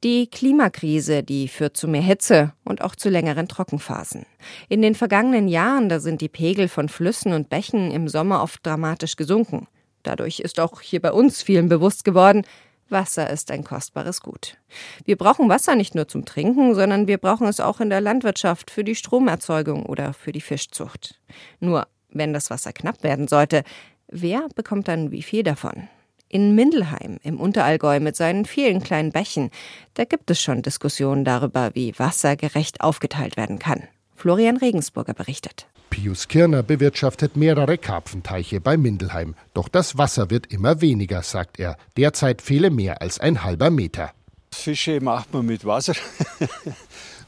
Die 0.03 0.29
Klimakrise, 0.29 1.23
die 1.23 1.47
führt 1.47 1.75
zu 1.75 1.87
mehr 1.87 2.01
Hitze 2.01 2.53
und 2.63 2.81
auch 2.81 2.95
zu 2.95 3.09
längeren 3.09 3.47
Trockenphasen. 3.47 4.27
In 4.69 4.83
den 4.83 4.93
vergangenen 4.93 5.47
Jahren, 5.47 5.89
da 5.89 5.99
sind 5.99 6.21
die 6.21 6.29
Pegel 6.29 6.67
von 6.67 6.87
Flüssen 6.87 7.33
und 7.33 7.49
Bächen 7.49 7.89
im 7.89 8.07
Sommer 8.07 8.43
oft 8.43 8.63
dramatisch 8.63 9.15
gesunken. 9.15 9.67
Dadurch 10.03 10.39
ist 10.39 10.59
auch 10.59 10.81
hier 10.81 11.01
bei 11.01 11.11
uns 11.11 11.41
vielen 11.41 11.67
bewusst 11.67 12.03
geworden, 12.05 12.43
Wasser 12.89 13.29
ist 13.29 13.51
ein 13.51 13.63
kostbares 13.63 14.21
Gut. 14.21 14.57
Wir 15.03 15.17
brauchen 15.17 15.49
Wasser 15.49 15.75
nicht 15.75 15.95
nur 15.95 16.07
zum 16.07 16.25
Trinken, 16.25 16.75
sondern 16.75 17.07
wir 17.07 17.17
brauchen 17.17 17.47
es 17.47 17.59
auch 17.59 17.81
in 17.81 17.89
der 17.89 17.99
Landwirtschaft, 17.99 18.71
für 18.71 18.83
die 18.83 18.95
Stromerzeugung 18.95 19.85
oder 19.85 20.13
für 20.13 20.31
die 20.31 20.41
Fischzucht. 20.41 21.19
Nur, 21.59 21.87
wenn 22.09 22.33
das 22.33 22.49
Wasser 22.49 22.71
knapp 22.71 23.03
werden 23.03 23.27
sollte, 23.27 23.63
wer 24.07 24.47
bekommt 24.55 24.87
dann 24.87 25.11
wie 25.11 25.23
viel 25.23 25.43
davon? 25.43 25.89
In 26.29 26.55
Mindelheim 26.55 27.19
im 27.23 27.39
Unterallgäu 27.39 28.01
mit 28.01 28.17
seinen 28.17 28.43
vielen 28.43 28.83
kleinen 28.83 29.11
Bächen, 29.11 29.49
da 29.93 30.03
gibt 30.03 30.29
es 30.29 30.41
schon 30.41 30.61
Diskussionen 30.61 31.23
darüber, 31.23 31.71
wie 31.73 31.97
Wasser 31.97 32.35
gerecht 32.35 32.81
aufgeteilt 32.81 33.37
werden 33.37 33.59
kann. 33.59 33.83
Florian 34.15 34.57
Regensburger 34.57 35.13
berichtet. 35.13 35.67
Pius 35.89 36.27
Kirner 36.27 36.63
bewirtschaftet 36.63 37.37
mehrere 37.37 37.77
Karpfenteiche 37.77 38.59
bei 38.59 38.75
Mindelheim. 38.75 39.35
Doch 39.53 39.69
das 39.69 39.97
Wasser 39.97 40.29
wird 40.29 40.47
immer 40.47 40.81
weniger, 40.81 41.23
sagt 41.23 41.59
er. 41.59 41.77
Derzeit 41.95 42.41
fehle 42.41 42.71
mehr 42.71 43.01
als 43.01 43.19
ein 43.19 43.43
halber 43.43 43.69
Meter. 43.69 44.11
Fische 44.51 44.99
macht 44.99 45.33
man 45.33 45.45
mit 45.45 45.63
Wasser. 45.65 45.93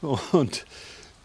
Und 0.32 0.66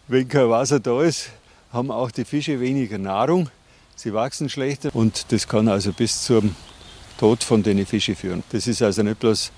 wenn 0.08 0.28
kein 0.28 0.48
Wasser 0.48 0.80
da 0.80 1.02
ist, 1.02 1.30
haben 1.72 1.90
auch 1.90 2.10
die 2.10 2.24
Fische 2.24 2.58
weniger 2.58 2.96
Nahrung. 2.96 3.50
Sie 3.96 4.14
wachsen 4.14 4.48
schlechter 4.48 4.94
und 4.94 5.32
das 5.32 5.48
kann 5.48 5.68
also 5.68 5.92
bis 5.92 6.22
zum 6.22 6.54
Tod 7.18 7.42
von 7.42 7.62
den 7.62 7.84
Fischen 7.86 8.14
führen. 8.14 8.42
Das 8.50 8.66
ist 8.66 8.82
also 8.82 9.02
nicht 9.02 9.18
bloß 9.20 9.52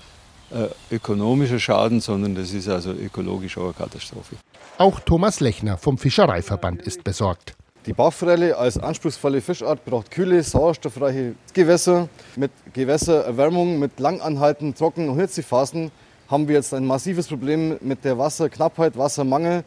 äh, 0.51 0.95
ökonomischer 0.95 1.59
Schaden, 1.59 1.99
sondern 1.99 2.35
das 2.35 2.53
ist 2.53 2.67
also 2.67 2.91
ökologisch 2.91 3.57
auch 3.57 3.65
eine 3.65 3.73
Katastrophe. 3.73 4.35
Auch 4.77 4.99
Thomas 4.99 5.39
Lechner 5.39 5.77
vom 5.77 5.97
Fischereiverband 5.97 6.81
ist 6.83 7.03
besorgt. 7.03 7.55
Die 7.85 7.93
Bachforelle 7.93 8.57
als 8.57 8.77
anspruchsvolle 8.77 9.41
Fischart 9.41 9.83
braucht 9.85 10.11
kühle, 10.11 10.43
sauerstoffreiche 10.43 11.35
Gewässer. 11.53 12.09
Mit 12.35 12.51
Gewässererwärmung, 12.73 13.79
mit 13.79 13.99
langanhaltenden 13.99 14.75
Trocken- 14.75 15.09
und 15.09 15.19
Hitzephasen 15.19 15.91
haben 16.29 16.47
wir 16.47 16.55
jetzt 16.55 16.73
ein 16.73 16.85
massives 16.85 17.27
Problem 17.27 17.77
mit 17.81 18.03
der 18.05 18.17
Wasserknappheit, 18.17 18.97
Wassermangel. 18.97 19.63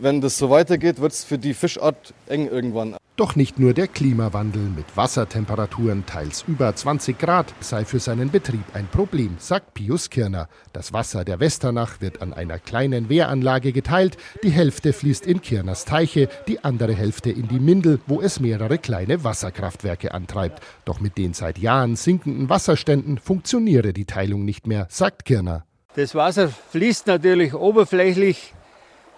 Wenn 0.00 0.20
das 0.20 0.38
so 0.38 0.50
weitergeht, 0.50 1.00
wird 1.00 1.12
es 1.12 1.24
für 1.24 1.38
die 1.38 1.54
Fischart 1.54 2.14
eng 2.26 2.48
irgendwann. 2.48 2.96
Doch 3.16 3.36
nicht 3.36 3.60
nur 3.60 3.74
der 3.74 3.86
Klimawandel 3.86 4.62
mit 4.62 4.96
Wassertemperaturen 4.96 6.04
teils 6.04 6.44
über 6.48 6.74
20 6.74 7.16
Grad 7.16 7.54
sei 7.60 7.84
für 7.84 8.00
seinen 8.00 8.32
Betrieb 8.32 8.64
ein 8.74 8.88
Problem, 8.88 9.36
sagt 9.38 9.74
Pius 9.74 10.10
Kirner. 10.10 10.48
Das 10.72 10.92
Wasser 10.92 11.24
der 11.24 11.38
Westernach 11.38 12.00
wird 12.00 12.22
an 12.22 12.32
einer 12.32 12.58
kleinen 12.58 13.08
Wehranlage 13.08 13.70
geteilt. 13.70 14.16
Die 14.42 14.50
Hälfte 14.50 14.92
fließt 14.92 15.26
in 15.26 15.42
Kirners 15.42 15.84
Teiche, 15.84 16.28
die 16.48 16.64
andere 16.64 16.92
Hälfte 16.92 17.30
in 17.30 17.46
die 17.46 17.60
Mindel, 17.60 18.00
wo 18.08 18.20
es 18.20 18.40
mehrere 18.40 18.78
kleine 18.78 19.22
Wasserkraftwerke 19.22 20.12
antreibt. 20.12 20.60
Doch 20.84 20.98
mit 20.98 21.16
den 21.16 21.34
seit 21.34 21.58
Jahren 21.58 21.94
sinkenden 21.94 22.48
Wasserständen 22.48 23.18
funktioniere 23.18 23.92
die 23.92 24.06
Teilung 24.06 24.44
nicht 24.44 24.66
mehr, 24.66 24.88
sagt 24.90 25.24
Kirner. 25.24 25.64
Das 25.94 26.16
Wasser 26.16 26.48
fließt 26.48 27.06
natürlich 27.06 27.54
oberflächlich 27.54 28.54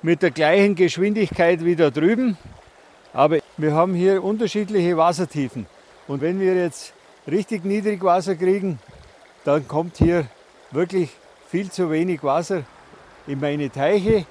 mit 0.07 0.23
der 0.23 0.31
gleichen 0.31 0.77
Geschwindigkeit 0.77 1.65
wie 1.65 1.75
da 1.75 1.91
drüben. 1.91 2.37
Aber 3.13 3.39
wir 3.57 3.75
haben 3.75 3.93
hier 3.93 4.23
unterschiedliche 4.23 4.97
Wassertiefen. 4.97 5.67
Und 6.07 6.21
wenn 6.21 6.39
wir 6.39 6.55
jetzt 6.55 6.93
richtig 7.27 7.65
niedrig 7.65 8.05
Wasser 8.05 8.37
kriegen, 8.37 8.79
dann 9.45 9.67
kommt 9.67 9.97
hier 9.97 10.29
wirklich 10.71 11.11
viel 11.49 11.73
zu 11.73 11.91
wenig 11.91 12.23
Wasser 12.23 12.63
in 13.27 13.41
meine 13.41 13.69
Teiche. 13.69 14.27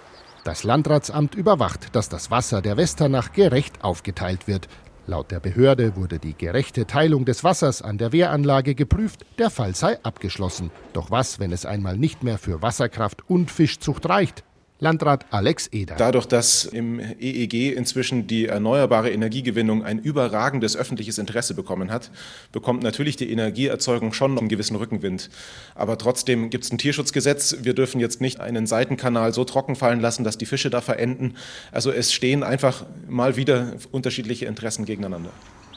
Das 0.46 0.64
Landratsamt 0.64 1.36
überwacht, 1.36 1.94
dass 1.94 2.08
das 2.08 2.32
Wasser 2.32 2.62
der 2.62 2.78
Westernach 2.78 3.34
gerecht 3.34 3.84
aufgeteilt 3.84 4.48
wird. 4.48 4.70
Laut 5.08 5.30
der 5.30 5.42
Behörde 5.42 5.98
wurde 5.98 6.20
die 6.20 6.38
gerechte 6.38 6.88
Teilung 6.88 7.26
des 7.26 7.44
Wassers 7.44 7.82
an 7.82 7.98
der 7.98 8.14
Wehranlage 8.14 8.76
geprüft, 8.76 9.26
der 9.40 9.50
Fall 9.50 9.76
sei 9.76 10.02
abgeschlossen. 10.04 10.72
Doch 10.94 11.12
was, 11.12 11.42
wenn 11.42 11.52
es 11.52 11.66
einmal 11.66 11.98
nicht 11.98 12.24
mehr 12.24 12.38
für 12.38 12.62
Wasserkraft 12.62 13.30
und 13.30 13.52
Fischzucht 13.52 14.08
reicht? 14.08 14.46
Landrat 14.86 15.26
Alex 15.32 15.68
Eder. 15.72 15.96
Dadurch, 15.96 16.28
dass 16.28 16.64
im 16.64 17.00
EEG 17.00 17.76
inzwischen 17.76 18.28
die 18.28 18.46
erneuerbare 18.46 19.10
Energiegewinnung 19.10 19.84
ein 19.84 19.98
überragendes 19.98 20.78
öffentliches 20.78 21.18
Interesse 21.18 21.56
bekommen 21.56 21.90
hat, 21.92 22.12
bekommt 22.52 22.84
natürlich 22.84 23.16
die 23.16 23.32
Energieerzeugung 23.32 24.14
schon 24.14 24.38
einen 24.38 24.48
gewissen 24.48 24.76
Rückenwind. 24.76 25.32
Aber 25.74 25.98
trotzdem 25.98 26.52
gibt 26.52 26.66
es 26.66 26.72
ein 26.72 26.78
Tierschutzgesetz. 26.78 27.58
Wir 27.64 27.74
dürfen 27.74 28.00
jetzt 28.00 28.22
nicht 28.22 28.40
einen 28.40 28.68
Seitenkanal 28.68 29.34
so 29.34 29.44
trocken 29.44 29.76
fallen 29.76 30.02
lassen, 30.02 30.24
dass 30.24 30.38
die 30.38 30.46
Fische 30.46 30.70
da 30.70 30.82
verenden. 30.82 31.34
Also 31.72 31.92
es 31.92 32.14
stehen 32.14 32.44
einfach 32.44 32.86
mal 33.10 33.38
wieder 33.38 33.74
unterschiedliche 33.92 34.46
Interessen 34.46 34.86
gegeneinander. 34.86 35.32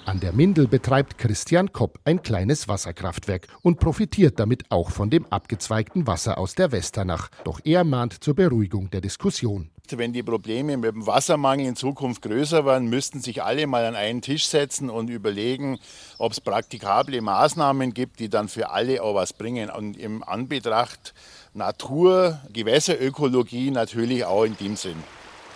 An 0.09 0.21
der 0.21 0.33
Mindel 0.33 0.67
betreibt 0.67 1.19
Christian 1.19 1.71
Kopp 1.71 1.99
ein 2.07 2.23
kleines 2.23 2.67
Wasserkraftwerk 2.67 3.47
und 3.61 3.79
profitiert 3.79 4.41
damit 4.41 4.71
auch 4.71 4.91
von 4.91 5.11
dem 5.11 5.27
abgezweigten 5.27 6.07
Wasser 6.07 6.39
aus 6.39 6.55
der 6.55 6.73
Westernach. 6.73 7.29
Doch 7.45 7.61
er 7.63 7.85
mahnt 7.85 8.25
zur 8.25 8.33
Beruhigung 8.33 8.89
der 8.89 9.03
Diskussion. 9.03 9.69
Wenn 9.91 10.15
die 10.15 10.23
Probleme 10.23 10.79
mit 10.79 10.95
dem 10.95 11.07
Wassermangel 11.07 11.67
in 11.67 11.77
Zukunft 11.77 12.23
größer 12.23 12.65
werden, 12.65 12.89
müssten 12.89 13.21
sich 13.21 13.43
alle 13.43 13.67
mal 13.67 13.85
an 13.85 13.97
einen 13.97 14.23
Tisch 14.23 14.47
setzen 14.47 14.89
und 14.89 15.11
überlegen, 15.11 15.79
ob 16.17 16.33
es 16.33 16.41
praktikable 16.41 17.21
Maßnahmen 17.21 17.93
gibt, 17.93 18.19
die 18.19 18.31
dann 18.31 18.49
für 18.49 18.71
alle 18.71 19.03
auch 19.03 19.15
was 19.15 19.35
bringen. 19.35 19.69
Und 19.69 19.99
im 19.99 20.25
Anbetracht 20.25 21.13
Natur, 21.53 22.41
Gewässerökologie 22.51 23.71
natürlich 23.71 24.25
auch 24.25 24.45
in 24.45 24.57
dem 24.57 24.75
Sinn. 24.75 24.97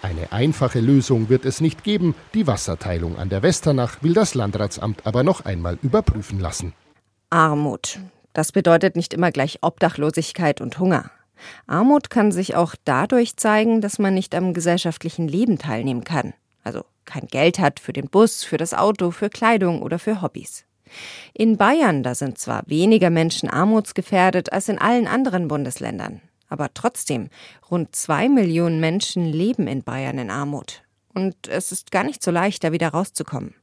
Eine 0.03 0.33
einfache 0.33 0.81
Lösung 0.81 1.29
wird 1.29 1.45
es 1.45 1.61
nicht 1.61 1.85
geben. 1.85 2.17
Die 2.35 2.49
Wasserteilung 2.49 3.19
an 3.19 3.29
der 3.29 3.43
Westernach 3.43 4.03
will 4.03 4.15
das 4.15 4.35
Landratsamt 4.35 5.07
aber 5.07 5.23
noch 5.23 5.45
einmal 5.45 5.79
überprüfen 5.81 6.41
lassen. 6.41 6.73
Armut. 7.31 8.01
Das 8.33 8.51
bedeutet 8.51 8.97
nicht 8.97 9.15
immer 9.15 9.31
gleich 9.31 9.59
Obdachlosigkeit 9.63 10.61
und 10.61 10.79
Hunger. 10.81 11.11
Armut 11.69 12.11
kann 12.11 12.33
sich 12.33 12.57
auch 12.57 12.75
dadurch 12.85 13.37
zeigen, 13.37 13.81
dass 13.81 14.01
man 14.01 14.13
nicht 14.13 14.35
am 14.35 14.55
gesellschaftlichen 14.55 15.29
Leben 15.29 15.59
teilnehmen 15.59 16.03
kann. 16.03 16.35
Also 16.65 16.85
kein 17.05 17.29
Geld 17.29 17.61
hat 17.61 17.79
für 17.79 17.93
den 17.93 18.09
Bus, 18.09 18.43
für 18.43 18.57
das 18.57 18.75
Auto, 18.75 19.13
für 19.13 19.31
Kleidung 19.31 19.83
oder 19.83 20.01
für 20.01 20.21
Hobbys. 20.21 20.65
In 21.33 21.57
Bayern, 21.57 22.03
da 22.03 22.15
sind 22.15 22.39
zwar 22.39 22.65
weniger 22.67 23.11
Menschen 23.11 23.49
armutsgefährdet 23.49 24.53
als 24.53 24.69
in 24.69 24.79
allen 24.79 25.07
anderen 25.07 25.49
Bundesländern. 25.49 26.21
Aber 26.53 26.75
trotzdem, 26.75 27.31
rund 27.71 27.97
zwei 27.97 28.29
Millionen 28.29 28.79
Menschen 28.79 29.25
leben 29.25 29.67
in 29.67 29.83
Bayern 29.83 30.19
in 30.19 30.29
Armut. 30.29 30.83
Und 31.15 31.49
es 31.49 31.73
ist 31.73 31.91
gar 31.91 32.05
nicht 32.05 32.23
so 32.23 32.31
leicht, 32.31 32.63
da 32.63 32.73
wieder 32.73 32.89
rauszukommen. 32.89 33.55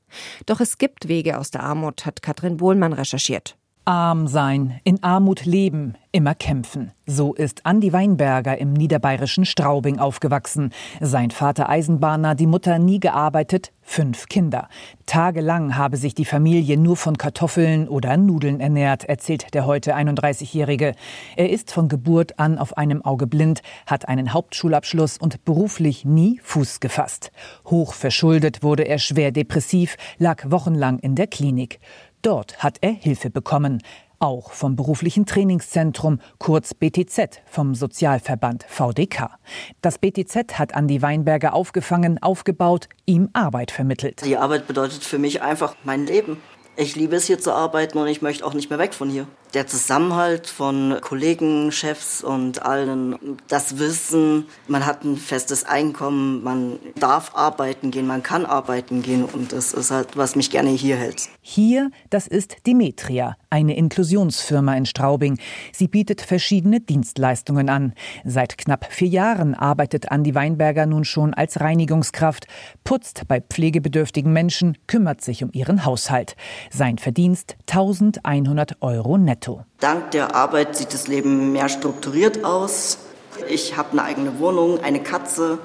Doch 0.47 0.59
es 0.59 0.79
gibt 0.79 1.07
Wege 1.07 1.37
aus 1.37 1.51
der 1.51 1.61
Armut, 1.61 2.07
hat 2.07 2.23
Katrin 2.23 2.57
Bohlmann 2.57 2.93
recherchiert. 2.93 3.55
Arm 3.89 4.27
sein, 4.27 4.79
in 4.83 5.01
Armut 5.01 5.45
leben, 5.45 5.95
immer 6.11 6.35
kämpfen. 6.35 6.91
So 7.07 7.33
ist 7.33 7.65
Andi 7.65 7.91
Weinberger 7.91 8.55
im 8.59 8.73
niederbayerischen 8.73 9.45
Straubing 9.45 9.97
aufgewachsen. 9.97 10.71
Sein 11.01 11.31
Vater 11.31 11.69
Eisenbahner, 11.69 12.35
die 12.35 12.45
Mutter 12.45 12.77
nie 12.77 12.99
gearbeitet, 12.99 13.71
fünf 13.81 14.27
Kinder. 14.27 14.69
Tagelang 15.07 15.75
habe 15.75 15.97
sich 15.97 16.13
die 16.13 16.25
Familie 16.25 16.77
nur 16.77 16.97
von 16.97 17.17
Kartoffeln 17.17 17.87
oder 17.87 18.15
Nudeln 18.15 18.59
ernährt, 18.59 19.05
erzählt 19.05 19.55
der 19.55 19.65
heute 19.65 19.95
31-Jährige. 19.95 20.93
Er 21.35 21.49
ist 21.49 21.71
von 21.71 21.87
Geburt 21.87 22.37
an 22.37 22.59
auf 22.59 22.77
einem 22.77 23.03
Auge 23.03 23.25
blind, 23.25 23.63
hat 23.87 24.07
einen 24.07 24.33
Hauptschulabschluss 24.33 25.17
und 25.17 25.43
beruflich 25.45 26.05
nie 26.05 26.39
Fuß 26.43 26.79
gefasst. 26.79 27.31
Hoch 27.65 27.93
verschuldet 27.93 28.61
wurde 28.61 28.83
er 28.83 28.99
schwer 28.99 29.31
depressiv, 29.31 29.97
lag 30.19 30.43
wochenlang 30.51 30.99
in 30.99 31.15
der 31.15 31.25
Klinik. 31.25 31.79
Dort 32.21 32.61
hat 32.61 32.79
er 32.81 32.91
Hilfe 32.91 33.29
bekommen, 33.29 33.81
auch 34.19 34.51
vom 34.51 34.75
beruflichen 34.75 35.25
Trainingszentrum, 35.25 36.19
kurz 36.37 36.73
BTZ, 36.73 37.41
vom 37.45 37.75
Sozialverband 37.75 38.65
VDK. 38.67 39.29
Das 39.81 39.97
BTZ 39.97 40.59
hat 40.59 40.75
Andi 40.75 41.01
Weinberger 41.01 41.53
aufgefangen, 41.53 42.21
aufgebaut, 42.21 42.89
ihm 43.05 43.29
Arbeit 43.31 43.71
vermittelt. 43.71 44.25
Die 44.25 44.35
Arbeit 44.35 44.67
bedeutet 44.67 45.05
für 45.05 45.17
mich 45.17 45.41
einfach 45.41 45.75
mein 45.85 46.05
Leben. 46.05 46.41
Ich 46.75 46.97
liebe 46.97 47.15
es 47.15 47.25
hier 47.25 47.39
zu 47.39 47.53
arbeiten 47.53 47.97
und 47.97 48.07
ich 48.07 48.21
möchte 48.21 48.45
auch 48.45 48.53
nicht 48.53 48.69
mehr 48.69 48.79
weg 48.79 48.93
von 48.93 49.09
hier 49.09 49.25
der 49.53 49.65
Zusammenhalt 49.67 50.47
von 50.47 50.97
Kollegen, 51.01 51.71
Chefs 51.71 52.23
und 52.23 52.61
allen, 52.63 53.37
das 53.47 53.79
Wissen, 53.79 54.45
man 54.67 54.85
hat 54.85 55.03
ein 55.03 55.17
festes 55.17 55.63
Einkommen, 55.63 56.43
man 56.43 56.79
darf 56.99 57.31
arbeiten 57.33 57.91
gehen, 57.91 58.05
man 58.05 58.21
kann 58.21 58.45
arbeiten 58.45 59.01
gehen 59.01 59.25
und 59.25 59.51
das 59.51 59.73
ist 59.73 59.91
halt, 59.91 60.15
was 60.17 60.35
mich 60.35 60.51
gerne 60.51 60.69
hier 60.69 60.95
hält. 60.97 61.29
Hier, 61.41 61.89
das 62.09 62.27
ist 62.27 62.67
Dimetria, 62.67 63.35
eine 63.49 63.75
Inklusionsfirma 63.75 64.75
in 64.75 64.85
Straubing. 64.85 65.39
Sie 65.73 65.87
bietet 65.87 66.21
verschiedene 66.21 66.79
Dienstleistungen 66.79 67.69
an. 67.69 67.93
Seit 68.23 68.57
knapp 68.57 68.85
vier 68.91 69.07
Jahren 69.07 69.55
arbeitet 69.55 70.11
Andi 70.11 70.35
Weinberger 70.35 70.85
nun 70.85 71.05
schon 71.05 71.33
als 71.33 71.59
Reinigungskraft, 71.59 72.45
putzt 72.83 73.27
bei 73.27 73.41
pflegebedürftigen 73.41 74.31
Menschen, 74.31 74.77
kümmert 74.85 75.21
sich 75.21 75.43
um 75.43 75.49
ihren 75.53 75.85
Haushalt. 75.85 76.35
Sein 76.69 76.99
Verdienst 76.99 77.57
1100 77.67 78.81
Euro 78.81 79.17
netto 79.17 79.38
netto. 79.39 79.63
Dank 79.79 80.11
der 80.11 80.35
Arbeit 80.35 80.75
sieht 80.75 80.93
das 80.93 81.07
Leben 81.07 81.51
mehr 81.51 81.69
strukturiert 81.69 82.43
aus. 82.43 82.97
Ich 83.49 83.77
habe 83.77 83.91
eine 83.93 84.03
eigene 84.03 84.39
Wohnung, 84.39 84.79
eine 84.83 85.01
Katze, 85.01 85.59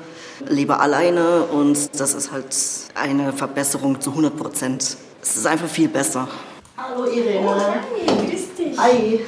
lebe 0.48 0.78
alleine 0.78 1.42
und 1.44 1.98
das 1.98 2.14
ist 2.14 2.30
halt 2.30 2.54
eine 2.94 3.32
Verbesserung 3.32 4.00
zu 4.00 4.10
100 4.10 4.36
Prozent. 4.36 4.96
Es 5.22 5.36
ist 5.36 5.46
einfach 5.46 5.68
viel 5.68 5.88
besser. 5.88 6.28
Hallo 6.76 7.06
Irene. 7.06 7.40
Oh, 7.46 8.26
grüß 8.26 8.54
dich. 8.58 8.78
Hi. 8.78 9.20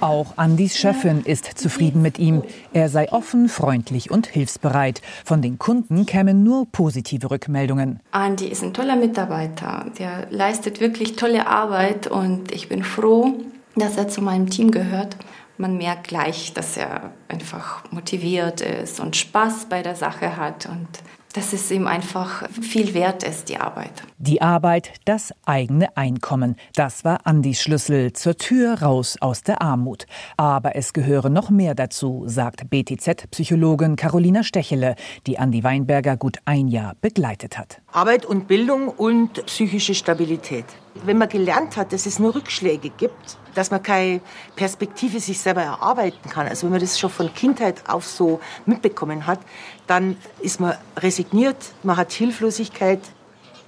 Auch 0.00 0.34
Andis 0.36 0.76
Chefin 0.76 1.22
ist 1.24 1.58
zufrieden 1.58 2.02
mit 2.02 2.18
ihm. 2.18 2.42
Er 2.72 2.88
sei 2.88 3.10
offen, 3.12 3.48
freundlich 3.48 4.10
und 4.10 4.26
hilfsbereit. 4.26 5.02
Von 5.24 5.42
den 5.42 5.58
Kunden 5.58 6.06
kämen 6.06 6.42
nur 6.42 6.66
positive 6.70 7.30
Rückmeldungen. 7.30 8.00
Andi 8.10 8.46
ist 8.46 8.62
ein 8.62 8.74
toller 8.74 8.96
Mitarbeiter. 8.96 9.86
Der 9.98 10.26
leistet 10.30 10.80
wirklich 10.80 11.16
tolle 11.16 11.46
Arbeit 11.46 12.06
und 12.06 12.52
ich 12.52 12.68
bin 12.68 12.84
froh, 12.84 13.34
dass 13.76 13.96
er 13.96 14.08
zu 14.08 14.22
meinem 14.22 14.50
Team 14.50 14.70
gehört. 14.70 15.16
Man 15.56 15.76
merkt 15.76 16.08
gleich, 16.08 16.52
dass 16.52 16.76
er 16.76 17.12
einfach 17.28 17.84
motiviert 17.92 18.60
ist 18.60 19.00
und 19.00 19.16
Spaß 19.16 19.66
bei 19.68 19.82
der 19.82 19.94
Sache 19.94 20.36
hat 20.36 20.66
und 20.66 20.88
dass 21.34 21.52
es 21.52 21.70
ihm 21.70 21.86
einfach 21.86 22.48
viel 22.48 22.94
wert 22.94 23.24
ist, 23.24 23.48
die 23.48 23.56
Arbeit. 23.56 23.90
Die 24.18 24.40
Arbeit, 24.40 24.92
das 25.04 25.34
eigene 25.44 25.96
Einkommen, 25.96 26.56
das 26.76 27.04
war 27.04 27.26
Andis 27.26 27.60
Schlüssel 27.60 28.12
zur 28.12 28.36
Tür 28.36 28.80
raus 28.80 29.16
aus 29.20 29.42
der 29.42 29.60
Armut. 29.60 30.06
Aber 30.36 30.76
es 30.76 30.92
gehöre 30.92 31.30
noch 31.30 31.50
mehr 31.50 31.74
dazu, 31.74 32.22
sagt 32.26 32.70
BTZ-Psychologin 32.70 33.96
Carolina 33.96 34.44
Stechele, 34.44 34.94
die 35.26 35.38
Andi 35.38 35.64
Weinberger 35.64 36.16
gut 36.16 36.38
ein 36.44 36.68
Jahr 36.68 36.94
begleitet 37.00 37.58
hat. 37.58 37.82
Arbeit 37.92 38.24
und 38.24 38.46
Bildung 38.46 38.88
und 38.88 39.44
psychische 39.46 39.94
Stabilität. 39.94 40.64
Wenn 41.04 41.18
man 41.18 41.28
gelernt 41.28 41.76
hat, 41.76 41.92
dass 41.92 42.06
es 42.06 42.20
nur 42.20 42.36
Rückschläge 42.36 42.90
gibt, 42.90 43.38
dass 43.54 43.70
man 43.70 43.82
keine 43.82 44.20
Perspektive 44.54 45.18
sich 45.20 45.40
selber 45.40 45.62
erarbeiten 45.62 46.30
kann, 46.30 46.46
also 46.46 46.66
wenn 46.66 46.72
man 46.72 46.80
das 46.80 46.98
schon 46.98 47.10
von 47.10 47.32
Kindheit 47.34 47.82
auf 47.88 48.06
so 48.06 48.40
mitbekommen 48.66 49.26
hat, 49.26 49.40
dann 49.86 50.16
ist 50.40 50.60
man 50.60 50.74
resigniert, 50.96 51.56
man 51.82 51.96
hat 51.96 52.12
Hilflosigkeit 52.12 53.00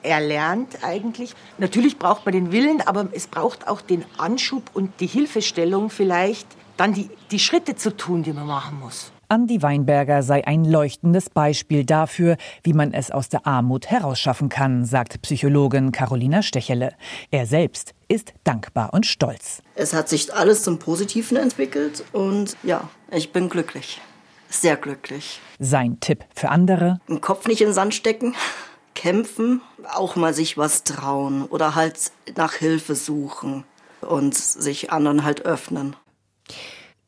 erlernt 0.02 0.78
eigentlich. 0.82 1.34
Natürlich 1.58 1.98
braucht 1.98 2.24
man 2.24 2.32
den 2.32 2.52
Willen, 2.52 2.80
aber 2.80 3.08
es 3.12 3.26
braucht 3.26 3.68
auch 3.68 3.80
den 3.80 4.04
Anschub 4.18 4.70
und 4.72 5.00
die 5.00 5.06
Hilfestellung 5.06 5.90
vielleicht, 5.90 6.46
dann 6.76 6.92
die, 6.92 7.10
die 7.30 7.38
Schritte 7.38 7.74
zu 7.74 7.96
tun, 7.96 8.22
die 8.22 8.32
man 8.32 8.46
machen 8.46 8.78
muss. 8.78 9.12
Andi 9.28 9.60
Weinberger 9.60 10.22
sei 10.22 10.46
ein 10.46 10.64
leuchtendes 10.64 11.30
Beispiel 11.30 11.84
dafür, 11.84 12.36
wie 12.62 12.74
man 12.74 12.92
es 12.92 13.10
aus 13.10 13.28
der 13.28 13.44
Armut 13.44 13.86
herausschaffen 13.86 14.48
kann, 14.48 14.84
sagt 14.84 15.20
Psychologin 15.22 15.90
Carolina 15.90 16.42
Stechele. 16.42 16.92
Er 17.32 17.46
selbst 17.46 17.92
ist 18.06 18.34
dankbar 18.44 18.94
und 18.94 19.04
stolz. 19.04 19.62
Es 19.74 19.94
hat 19.94 20.08
sich 20.08 20.32
alles 20.32 20.62
zum 20.62 20.78
Positiven 20.78 21.36
entwickelt 21.36 22.04
und 22.12 22.56
ja, 22.62 22.88
ich 23.10 23.32
bin 23.32 23.48
glücklich. 23.48 24.00
Sehr 24.48 24.76
glücklich. 24.76 25.40
Sein 25.58 25.98
Tipp 26.00 26.24
für 26.34 26.50
andere? 26.50 27.00
Den 27.08 27.20
Kopf 27.20 27.46
nicht 27.46 27.60
in 27.60 27.68
den 27.68 27.74
Sand 27.74 27.94
stecken, 27.94 28.34
kämpfen, 28.94 29.60
auch 29.94 30.16
mal 30.16 30.34
sich 30.34 30.56
was 30.56 30.84
trauen 30.84 31.44
oder 31.44 31.74
halt 31.74 32.12
nach 32.36 32.54
Hilfe 32.54 32.94
suchen 32.94 33.64
und 34.00 34.34
sich 34.34 34.92
anderen 34.92 35.24
halt 35.24 35.44
öffnen. 35.44 35.96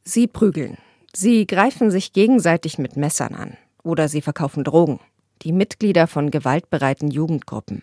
Sie 0.04 0.26
prügeln. 0.26 0.78
Sie 1.14 1.47
greifen 1.47 1.90
sich 1.90 2.12
gegenseitig 2.12 2.78
mit 2.78 2.97
Messern 2.97 3.35
an 3.35 3.57
oder 3.83 4.09
sie 4.09 4.21
verkaufen 4.21 4.64
Drogen. 4.64 5.00
Die 5.42 5.52
Mitglieder 5.52 6.07
von 6.07 6.30
gewaltbereiten 6.30 7.11
Jugendgruppen. 7.11 7.83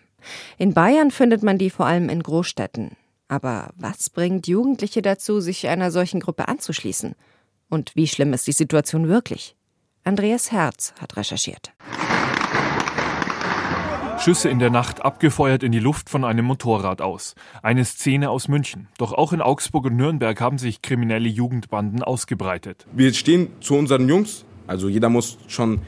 In 0.58 0.74
Bayern 0.74 1.10
findet 1.10 1.42
man 1.42 1.58
die 1.58 1.70
vor 1.70 1.86
allem 1.86 2.08
in 2.08 2.22
Großstädten. 2.22 2.96
Aber 3.28 3.70
was 3.76 4.10
bringt 4.10 4.46
Jugendliche 4.46 5.02
dazu, 5.02 5.40
sich 5.40 5.66
einer 5.68 5.90
solchen 5.90 6.20
Gruppe 6.20 6.48
anzuschließen? 6.48 7.14
Und 7.68 7.92
wie 7.96 8.06
schlimm 8.06 8.32
ist 8.32 8.46
die 8.46 8.52
Situation 8.52 9.08
wirklich? 9.08 9.56
Andreas 10.04 10.52
Herz 10.52 10.94
hat 11.00 11.16
recherchiert. 11.16 11.72
Schüsse 14.20 14.48
in 14.48 14.58
der 14.58 14.70
Nacht, 14.70 15.04
abgefeuert 15.04 15.62
in 15.62 15.72
die 15.72 15.78
Luft 15.78 16.08
von 16.08 16.24
einem 16.24 16.46
Motorrad 16.46 17.02
aus. 17.02 17.34
Eine 17.62 17.84
Szene 17.84 18.30
aus 18.30 18.48
München. 18.48 18.88
Doch 18.98 19.12
auch 19.12 19.32
in 19.32 19.40
Augsburg 19.40 19.86
und 19.86 19.96
Nürnberg 19.96 20.40
haben 20.40 20.58
sich 20.58 20.80
kriminelle 20.80 21.28
Jugendbanden 21.28 22.02
ausgebreitet. 22.02 22.86
Wir 22.92 23.12
stehen 23.12 23.48
zu 23.60 23.74
unseren 23.74 24.08
Jungs, 24.08 24.44
also 24.66 24.88
jeder 24.88 25.10
muss 25.10 25.38
schon, 25.48 25.82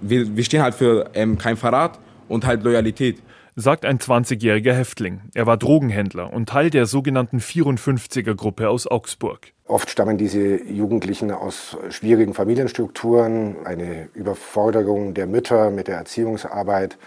wir, 0.00 0.36
wir 0.36 0.44
stehen 0.44 0.62
halt 0.62 0.74
für 0.74 1.10
ähm, 1.14 1.38
kein 1.38 1.56
Verrat 1.56 1.98
und 2.28 2.46
halt 2.46 2.62
Loyalität 2.62 3.22
sagt 3.56 3.84
ein 3.84 3.98
20-jähriger 3.98 4.72
Häftling. 4.72 5.22
Er 5.34 5.46
war 5.46 5.56
Drogenhändler 5.56 6.32
und 6.32 6.48
Teil 6.48 6.70
der 6.70 6.86
sogenannten 6.86 7.38
54er-Gruppe 7.38 8.68
aus 8.68 8.86
Augsburg. 8.86 9.52
Oft 9.72 9.88
stammen 9.88 10.18
diese 10.18 10.62
Jugendlichen 10.64 11.30
aus 11.30 11.78
schwierigen 11.88 12.34
Familienstrukturen, 12.34 13.56
eine 13.64 14.10
Überforderung 14.12 15.14
der 15.14 15.26
Mütter 15.26 15.70
mit 15.70 15.88
der 15.88 15.96
Erziehungsarbeit, 15.96 16.98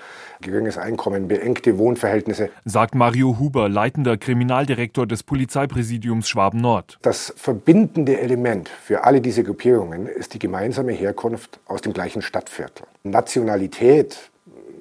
geringes 0.41 0.79
Einkommen, 0.79 1.27
beengte 1.27 1.77
Wohnverhältnisse. 1.77 2.50
Sagt 2.65 2.95
Mario 2.95 3.38
Huber, 3.38 3.69
leitender 3.69 4.17
Kriminaldirektor 4.17 5.05
des 5.05 5.22
Polizeipräsidiums 5.22 6.27
Schwaben-Nord. 6.27 6.98
Das 7.03 7.36
verbindende 7.38 8.19
Element 8.19 8.67
für 8.67 9.03
alle 9.03 9.22
diese 9.22 9.43
Gruppierungen 9.43 10.07
ist 10.07 10.34
die 10.34 10.39
gemeinsame 10.39 10.93
Herkunft 10.93 11.60
aus 11.67 11.81
dem 11.81 11.93
gleichen 11.93 12.24
Stadtviertel. 12.24 12.88
Nationalität, 13.03 14.31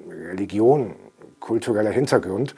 Religion, 0.09 0.95
kultureller 1.39 1.91
Hintergrund 1.91 2.55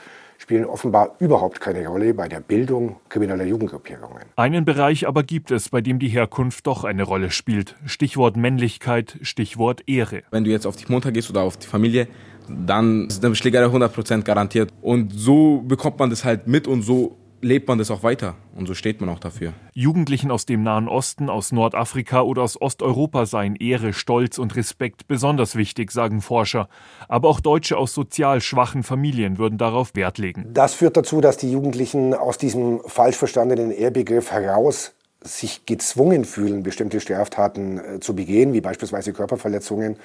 spielen 0.47 0.63
offenbar 0.63 1.17
überhaupt 1.19 1.59
keine 1.59 1.85
Rolle 1.85 2.13
bei 2.13 2.29
der 2.29 2.39
Bildung 2.39 2.95
krimineller 3.09 3.43
Jugendgruppierungen. 3.43 4.23
Einen 4.37 4.63
Bereich 4.63 5.05
aber 5.05 5.23
gibt 5.23 5.51
es, 5.51 5.67
bei 5.67 5.81
dem 5.81 5.99
die 5.99 6.07
Herkunft 6.07 6.67
doch 6.67 6.85
eine 6.85 7.03
Rolle 7.03 7.31
spielt. 7.31 7.75
Stichwort 7.85 8.37
Männlichkeit, 8.37 9.17
Stichwort 9.23 9.83
Ehre. 9.89 10.23
Wenn 10.31 10.45
du 10.45 10.49
jetzt 10.49 10.65
auf 10.65 10.77
die 10.77 10.89
Mutter 10.89 11.11
gehst 11.11 11.29
oder 11.29 11.41
auf 11.41 11.57
die 11.57 11.67
Familie, 11.67 12.07
dann 12.47 13.07
ist 13.07 13.25
eine 13.25 13.35
Schlägerei 13.35 13.65
100% 13.65 14.21
garantiert. 14.21 14.71
Und 14.81 15.11
so 15.13 15.63
bekommt 15.67 15.99
man 15.99 16.11
das 16.11 16.23
halt 16.23 16.47
mit 16.47 16.65
und 16.65 16.81
so 16.81 17.17
lebt 17.41 17.67
man 17.67 17.77
das 17.77 17.91
auch 17.91 18.03
weiter 18.03 18.35
und 18.55 18.67
so 18.67 18.73
steht 18.73 19.01
man 19.01 19.09
auch 19.09 19.19
dafür. 19.19 19.53
Jugendlichen 19.73 20.31
aus 20.31 20.45
dem 20.45 20.63
Nahen 20.63 20.87
Osten, 20.87 21.29
aus 21.29 21.51
Nordafrika 21.51 22.21
oder 22.21 22.43
aus 22.43 22.59
Osteuropa 22.59 23.25
seien 23.25 23.55
Ehre, 23.55 23.93
Stolz 23.93 24.37
und 24.37 24.55
Respekt 24.55 25.07
besonders 25.07 25.55
wichtig, 25.55 25.91
sagen 25.91 26.21
Forscher. 26.21 26.67
Aber 27.07 27.29
auch 27.29 27.39
Deutsche 27.39 27.77
aus 27.77 27.93
sozial 27.93 28.41
schwachen 28.41 28.83
Familien 28.83 29.37
würden 29.37 29.57
darauf 29.57 29.95
Wert 29.95 30.17
legen. 30.17 30.47
Das 30.53 30.73
führt 30.73 30.97
dazu, 30.97 31.21
dass 31.21 31.37
die 31.37 31.51
Jugendlichen 31.51 32.13
aus 32.13 32.37
diesem 32.37 32.81
falsch 32.85 33.17
verstandenen 33.17 33.71
Ehrbegriff 33.71 34.31
heraus 34.31 34.93
sich 35.27 35.65
gezwungen 35.65 36.25
fühlen, 36.25 36.63
bestimmte 36.63 36.99
Straftaten 36.99 37.77
äh, 37.77 37.99
zu 37.99 38.15
begehen, 38.15 38.53
wie 38.53 38.61
beispielsweise 38.61 39.13
Körperverletzungen, 39.13 39.97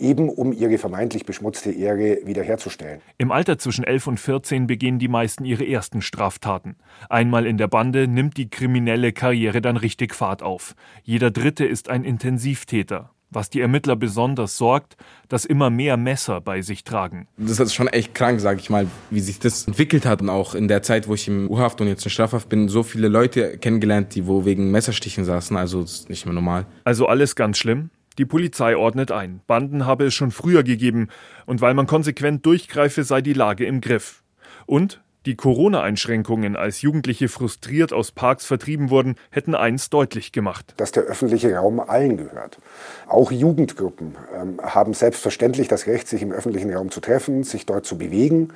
eben 0.00 0.28
um 0.28 0.52
ihre 0.52 0.78
vermeintlich 0.78 1.26
beschmutzte 1.26 1.70
Ehre 1.70 2.18
wiederherzustellen. 2.24 3.00
Im 3.18 3.30
Alter 3.30 3.58
zwischen 3.58 3.84
11 3.84 4.06
und 4.06 4.20
14 4.20 4.66
begehen 4.66 4.98
die 4.98 5.08
meisten 5.08 5.44
ihre 5.44 5.66
ersten 5.66 6.02
Straftaten. 6.02 6.76
Einmal 7.08 7.46
in 7.46 7.58
der 7.58 7.68
Bande 7.68 8.08
nimmt 8.08 8.36
die 8.36 8.50
kriminelle 8.50 9.12
Karriere 9.12 9.60
dann 9.60 9.76
richtig 9.76 10.14
Fahrt 10.14 10.42
auf. 10.42 10.74
Jeder 11.02 11.30
Dritte 11.30 11.64
ist 11.64 11.88
ein 11.88 12.04
Intensivtäter 12.04 13.10
was 13.30 13.50
die 13.50 13.60
Ermittler 13.60 13.96
besonders 13.96 14.56
sorgt, 14.56 14.96
dass 15.28 15.44
immer 15.44 15.70
mehr 15.70 15.96
Messer 15.96 16.40
bei 16.40 16.62
sich 16.62 16.84
tragen. 16.84 17.28
Das 17.36 17.60
ist 17.60 17.74
schon 17.74 17.88
echt 17.88 18.14
krank, 18.14 18.40
sag 18.40 18.58
ich 18.58 18.70
mal, 18.70 18.86
wie 19.10 19.20
sich 19.20 19.38
das 19.38 19.66
entwickelt 19.66 20.04
hat. 20.04 20.20
Und 20.20 20.28
auch 20.28 20.54
in 20.54 20.68
der 20.68 20.82
Zeit, 20.82 21.08
wo 21.08 21.14
ich 21.14 21.28
im 21.28 21.50
U-Haft 21.50 21.80
und 21.80 21.86
jetzt 21.86 22.04
in 22.04 22.10
Strafhaft 22.10 22.48
bin, 22.48 22.68
so 22.68 22.82
viele 22.82 23.08
Leute 23.08 23.58
kennengelernt, 23.58 24.14
die 24.14 24.26
wo 24.26 24.44
wegen 24.44 24.70
Messerstichen 24.70 25.24
saßen. 25.24 25.56
Also 25.56 25.82
das 25.82 25.92
ist 25.92 26.10
nicht 26.10 26.26
mehr 26.26 26.34
normal. 26.34 26.66
Also 26.84 27.06
alles 27.06 27.36
ganz 27.36 27.58
schlimm? 27.58 27.90
Die 28.18 28.24
Polizei 28.24 28.76
ordnet 28.76 29.12
ein. 29.12 29.40
Banden 29.46 29.86
habe 29.86 30.04
es 30.04 30.14
schon 30.14 30.30
früher 30.30 30.62
gegeben. 30.62 31.08
Und 31.46 31.60
weil 31.60 31.74
man 31.74 31.86
konsequent 31.86 32.44
durchgreife, 32.44 33.04
sei 33.04 33.22
die 33.22 33.32
Lage 33.32 33.64
im 33.64 33.80
Griff. 33.80 34.22
Und 34.66 35.00
die 35.26 35.36
Corona-Einschränkungen, 35.36 36.56
als 36.56 36.80
Jugendliche 36.80 37.28
frustriert 37.28 37.92
aus 37.92 38.10
Parks 38.10 38.46
vertrieben 38.46 38.88
wurden, 38.88 39.16
hätten 39.30 39.54
eins 39.54 39.90
deutlich 39.90 40.32
gemacht. 40.32 40.72
Dass 40.78 40.92
der 40.92 41.02
öffentliche 41.02 41.54
Raum 41.54 41.78
allen 41.78 42.16
gehört. 42.16 42.58
Auch 43.06 43.30
Jugendgruppen 43.30 44.16
ähm, 44.34 44.58
haben 44.62 44.94
selbstverständlich 44.94 45.68
das 45.68 45.86
Recht, 45.86 46.08
sich 46.08 46.22
im 46.22 46.32
öffentlichen 46.32 46.72
Raum 46.72 46.90
zu 46.90 47.00
treffen, 47.00 47.44
sich 47.44 47.66
dort 47.66 47.84
zu 47.84 47.98
bewegen. 47.98 48.48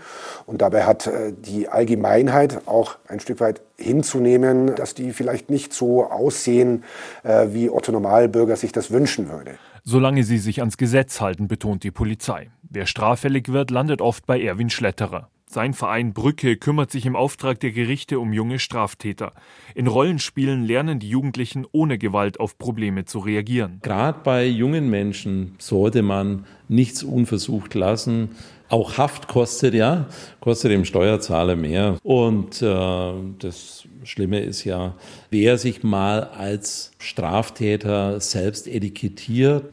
Und 0.46 0.62
dabei 0.62 0.84
hat 0.84 1.06
äh, 1.06 1.32
die 1.36 1.68
Allgemeinheit 1.68 2.66
auch 2.66 2.96
ein 3.08 3.20
Stück 3.20 3.40
weit 3.40 3.60
hinzunehmen, 3.76 4.74
dass 4.74 4.94
die 4.94 5.12
vielleicht 5.12 5.50
nicht 5.50 5.74
so 5.74 6.04
aussehen, 6.04 6.84
äh, 7.24 7.48
wie 7.50 7.68
Otto 7.68 7.92
Normalbürger 7.92 8.56
sich 8.56 8.72
das 8.72 8.90
wünschen 8.90 9.28
würde. 9.28 9.58
Solange 9.82 10.24
sie 10.24 10.38
sich 10.38 10.60
ans 10.60 10.78
Gesetz 10.78 11.20
halten, 11.20 11.46
betont 11.46 11.82
die 11.82 11.90
Polizei. 11.90 12.50
Wer 12.62 12.86
straffällig 12.86 13.52
wird, 13.52 13.70
landet 13.70 14.00
oft 14.00 14.24
bei 14.24 14.40
Erwin 14.40 14.70
Schletterer. 14.70 15.28
Sein 15.54 15.72
Verein 15.72 16.14
Brücke 16.14 16.56
kümmert 16.56 16.90
sich 16.90 17.06
im 17.06 17.14
Auftrag 17.14 17.60
der 17.60 17.70
Gerichte 17.70 18.18
um 18.18 18.32
junge 18.32 18.58
Straftäter. 18.58 19.34
In 19.76 19.86
Rollenspielen 19.86 20.64
lernen 20.64 20.98
die 20.98 21.08
Jugendlichen 21.08 21.64
ohne 21.70 21.96
Gewalt 21.96 22.40
auf 22.40 22.58
Probleme 22.58 23.04
zu 23.04 23.20
reagieren. 23.20 23.78
Gerade 23.80 24.18
bei 24.24 24.46
jungen 24.46 24.90
Menschen 24.90 25.54
sollte 25.60 26.02
man 26.02 26.44
nichts 26.66 27.04
unversucht 27.04 27.74
lassen. 27.74 28.30
Auch 28.68 28.98
Haft 28.98 29.28
kostet 29.28 29.74
ja, 29.74 30.08
kostet 30.40 30.72
dem 30.72 30.84
Steuerzahler 30.84 31.54
mehr. 31.54 31.98
Und 32.02 32.60
äh, 32.60 33.12
das 33.38 33.84
Schlimme 34.02 34.40
ist 34.40 34.64
ja, 34.64 34.94
wer 35.30 35.56
sich 35.58 35.84
mal 35.84 36.24
als 36.36 36.90
Straftäter 36.98 38.18
selbst 38.18 38.66
etikettiert, 38.66 39.72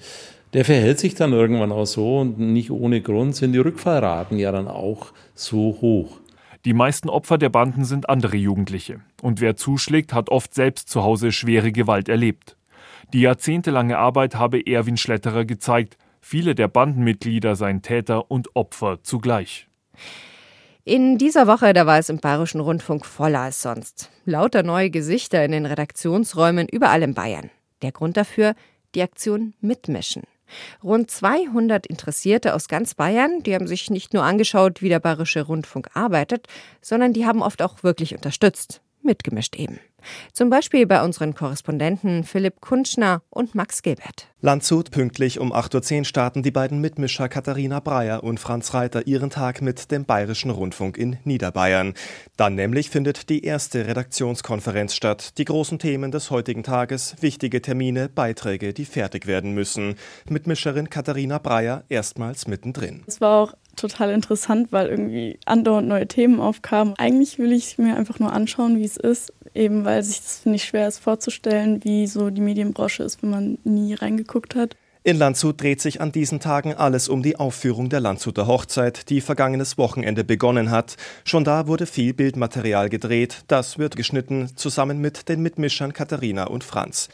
der 0.54 0.66
verhält 0.66 1.00
sich 1.00 1.16
dann 1.16 1.34
irgendwann 1.34 1.72
auch 1.72 1.86
so 1.86 2.20
und 2.20 2.40
nicht 2.40 2.72
ohne 2.72 3.02
Grund 3.02 3.36
sind 3.36 3.54
die 3.54 3.60
Rückfallraten 3.60 4.38
ja 4.38 4.52
dann 4.52 4.68
auch 4.68 5.14
so 5.34 5.78
hoch. 5.82 6.20
Die 6.66 6.74
meisten 6.74 7.10
Opfer 7.10 7.38
der 7.38 7.50
Banden 7.50 7.86
sind 7.86 8.10
andere 8.10 8.38
Jugendliche. 8.38 9.00
Und 9.22 9.42
wer 9.42 9.56
zuschlägt, 9.56 10.14
hat 10.14 10.30
oft 10.30 10.54
selbst 10.54 10.90
zu 10.90 11.04
Hause 11.04 11.32
schwere 11.32 11.72
Gewalt 11.72 12.08
erlebt. 12.08 12.56
Die 13.14 13.22
jahrzehntelange 13.22 13.98
Arbeit 13.98 14.36
habe 14.36 14.66
Erwin 14.66 14.98
Schletterer 14.98 15.46
gezeigt, 15.46 15.98
viele 16.22 16.54
der 16.54 16.68
Bandenmitglieder 16.68 17.56
seien 17.56 17.82
Täter 17.82 18.30
und 18.30 18.56
Opfer 18.56 19.00
zugleich. 19.02 19.68
In 20.84 21.18
dieser 21.18 21.48
Woche, 21.48 21.74
da 21.74 21.86
war 21.86 21.98
es 21.98 22.10
im 22.10 22.20
Bayerischen 22.20 22.62
Rundfunk 22.62 23.06
voller 23.06 23.42
als 23.42 23.62
sonst. 23.62 24.10
Lauter 24.26 24.64
neue 24.64 24.90
Gesichter 24.90 25.44
in 25.44 25.52
den 25.52 25.66
Redaktionsräumen 25.66 26.68
überall 26.68 27.04
in 27.04 27.14
Bayern. 27.14 27.50
Der 27.82 27.92
Grund 27.92 28.18
dafür, 28.18 28.56
die 28.94 29.02
Aktion 29.02 29.54
Mitmischen. 29.62 30.24
Rund 30.84 31.10
200 31.10 31.86
Interessierte 31.88 32.54
aus 32.54 32.68
ganz 32.68 32.94
Bayern, 32.96 33.44
die 33.44 33.56
haben 33.56 33.68
sich 33.68 33.90
nicht 33.90 34.14
nur 34.14 34.24
angeschaut, 34.24 34.82
wie 34.82 34.90
der 34.90 35.00
Bayerische 35.00 35.44
Rundfunk 35.44 35.90
arbeitet, 35.94 36.48
sondern 36.82 37.14
die 37.14 37.26
haben 37.26 37.42
oft 37.42 37.62
auch 37.62 37.84
wirklich 37.84 38.16
unterstützt. 38.16 38.82
Mitgemischt 39.04 39.56
eben. 39.56 39.80
Zum 40.34 40.50
Beispiel 40.50 40.86
bei 40.86 41.04
unseren 41.04 41.36
Korrespondenten 41.36 42.24
Philipp 42.24 42.62
Kunschner 42.62 43.22
und 43.30 43.56
Max 43.56 43.82
Gilbert. 43.82 44.28
Landshut 44.44 44.90
pünktlich 44.90 45.40
um 45.40 45.54
8.10 45.54 46.00
Uhr 46.00 46.06
starten 46.06 46.42
die 46.42 46.50
beiden 46.50 46.82
Mitmischer 46.82 47.30
Katharina 47.30 47.80
Breyer 47.80 48.24
und 48.24 48.40
Franz 48.40 48.74
Reiter 48.74 49.06
ihren 49.06 49.30
Tag 49.30 49.62
mit 49.62 49.92
dem 49.92 50.06
Bayerischen 50.06 50.50
Rundfunk 50.50 50.98
in 50.98 51.18
Niederbayern. 51.24 51.94
Dann 52.38 52.56
nämlich 52.56 52.90
findet 52.90 53.30
die 53.30 53.46
erste 53.46 53.86
Redaktionskonferenz 53.86 54.96
statt. 54.96 55.38
Die 55.38 55.46
großen 55.46 55.78
Themen 55.78 56.10
des 56.10 56.32
heutigen 56.32 56.64
Tages, 56.64 57.16
wichtige 57.22 57.62
Termine, 57.62 58.10
Beiträge, 58.10 58.74
die 58.74 58.86
fertig 58.86 59.28
werden 59.28 59.54
müssen. 59.54 59.94
Mitmischerin 60.28 60.90
Katharina 60.90 61.38
Breyer 61.38 61.84
erstmals 61.90 62.48
mittendrin. 62.48 63.04
Es 63.06 63.22
war 63.22 63.44
auch 63.44 63.54
total 63.75 64.12
interessant, 64.12 64.71
weil 64.71 64.88
irgendwie 64.88 65.39
andauernd 65.45 65.88
neue 65.88 66.07
Themen 66.07 66.39
aufkamen. 66.39 66.93
Eigentlich 66.97 67.39
will 67.39 67.51
ich 67.51 67.77
mir 67.77 67.95
einfach 67.95 68.19
nur 68.19 68.34
anschauen, 68.34 68.77
wie 68.77 68.86
es 68.86 68.97
ist, 68.97 69.34
eben 69.53 69.86
weil 69.86 70.03
sich 70.03 70.21
das, 70.21 70.39
finde 70.39 70.57
ich, 70.57 70.63
schwer 70.63 70.88
ist 70.88 70.99
vorzustellen, 70.99 71.84
wie 71.84 72.07
so 72.07 72.29
die 72.29 72.41
Medienbranche 72.41 73.03
ist, 73.03 73.23
wenn 73.23 73.29
man 73.29 73.57
nie 73.63 73.93
reingeguckt 73.93 74.55
hat. 74.55 74.75
In 75.03 75.17
Landshut 75.17 75.60
dreht 75.60 75.81
sich 75.81 75.99
an 75.99 76.12
diesen 76.12 76.39
Tagen 76.39 76.75
alles 76.75 77.10
um 77.10 77.23
die 77.23 77.36
Aufführung 77.36 77.89
der 77.89 77.99
Landshuter 77.99 78.45
Hochzeit, 78.45 79.10
die 79.10 79.19
vergangenes 79.19 79.79
Wochenende 79.79 80.23
begonnen 80.23 80.69
hat. 80.69 80.95
Schon 81.23 81.43
da 81.43 81.65
wurde 81.65 81.88
viel 81.88 82.13
Bildmaterial 82.13 82.88
gedreht. 82.88 83.43
Das 83.47 83.79
wird 83.79 83.95
geschnitten, 83.95 84.51
zusammen 84.55 84.99
mit 84.99 85.27
den 85.27 85.41
Mitmischern 85.41 85.93
Katharina 85.93 86.43
und 86.43 86.63
Franz. 86.63 87.10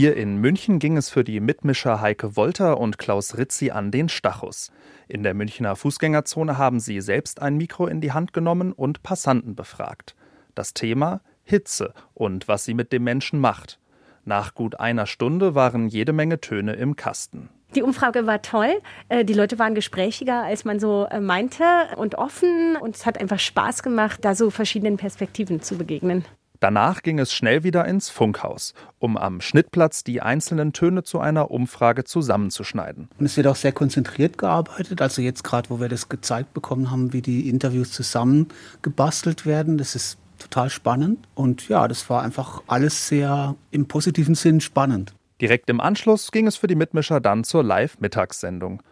Hier 0.00 0.16
in 0.16 0.36
München 0.36 0.78
ging 0.78 0.96
es 0.96 1.10
für 1.10 1.24
die 1.24 1.40
Mitmischer 1.40 2.00
Heike 2.00 2.36
Wolter 2.36 2.78
und 2.78 2.98
Klaus 2.98 3.36
Ritzi 3.36 3.72
an 3.72 3.90
den 3.90 4.08
Stachus. 4.08 4.70
In 5.08 5.24
der 5.24 5.34
Münchner 5.34 5.74
Fußgängerzone 5.74 6.56
haben 6.56 6.78
sie 6.78 7.00
selbst 7.00 7.42
ein 7.42 7.56
Mikro 7.56 7.88
in 7.88 8.00
die 8.00 8.12
Hand 8.12 8.32
genommen 8.32 8.72
und 8.72 9.02
Passanten 9.02 9.56
befragt. 9.56 10.14
Das 10.54 10.72
Thema 10.72 11.20
Hitze 11.42 11.94
und 12.14 12.46
was 12.46 12.64
sie 12.64 12.74
mit 12.74 12.92
dem 12.92 13.02
Menschen 13.02 13.40
macht. 13.40 13.80
Nach 14.24 14.54
gut 14.54 14.78
einer 14.78 15.06
Stunde 15.06 15.56
waren 15.56 15.88
jede 15.88 16.12
Menge 16.12 16.40
Töne 16.40 16.74
im 16.74 16.94
Kasten. 16.94 17.48
Die 17.74 17.82
Umfrage 17.82 18.24
war 18.24 18.40
toll. 18.40 18.80
Äh, 19.08 19.24
die 19.24 19.34
Leute 19.34 19.58
waren 19.58 19.74
gesprächiger, 19.74 20.44
als 20.44 20.64
man 20.64 20.78
so 20.78 21.08
äh, 21.10 21.18
meinte 21.18 21.64
und 21.96 22.14
offen. 22.14 22.76
Und 22.76 22.94
es 22.94 23.04
hat 23.04 23.20
einfach 23.20 23.40
Spaß 23.40 23.82
gemacht, 23.82 24.24
da 24.24 24.36
so 24.36 24.50
verschiedenen 24.50 24.96
Perspektiven 24.96 25.60
zu 25.60 25.76
begegnen. 25.76 26.24
Danach 26.60 27.02
ging 27.02 27.20
es 27.20 27.32
schnell 27.32 27.62
wieder 27.62 27.84
ins 27.84 28.10
Funkhaus, 28.10 28.74
um 28.98 29.16
am 29.16 29.40
Schnittplatz 29.40 30.02
die 30.02 30.20
einzelnen 30.20 30.72
Töne 30.72 31.04
zu 31.04 31.20
einer 31.20 31.50
Umfrage 31.52 32.04
zusammenzuschneiden. 32.04 33.08
Und 33.18 33.26
es 33.26 33.36
wird 33.36 33.46
auch 33.46 33.56
sehr 33.56 33.72
konzentriert 33.72 34.38
gearbeitet. 34.38 35.00
Also 35.00 35.22
jetzt 35.22 35.44
gerade, 35.44 35.70
wo 35.70 35.80
wir 35.80 35.88
das 35.88 36.08
gezeigt 36.08 36.54
bekommen 36.54 36.90
haben, 36.90 37.12
wie 37.12 37.22
die 37.22 37.48
Interviews 37.48 37.92
zusammengebastelt 37.92 39.46
werden, 39.46 39.78
das 39.78 39.94
ist 39.94 40.18
total 40.38 40.70
spannend. 40.70 41.28
Und 41.34 41.68
ja, 41.68 41.86
das 41.86 42.10
war 42.10 42.22
einfach 42.22 42.62
alles 42.66 43.08
sehr 43.08 43.54
im 43.70 43.86
positiven 43.86 44.34
Sinn 44.34 44.60
spannend. 44.60 45.14
Direkt 45.40 45.70
im 45.70 45.80
Anschluss 45.80 46.32
ging 46.32 46.48
es 46.48 46.56
für 46.56 46.66
die 46.66 46.74
Mitmischer 46.74 47.20
dann 47.20 47.44
zur 47.44 47.62
Live-Mittagssendung. 47.62 48.82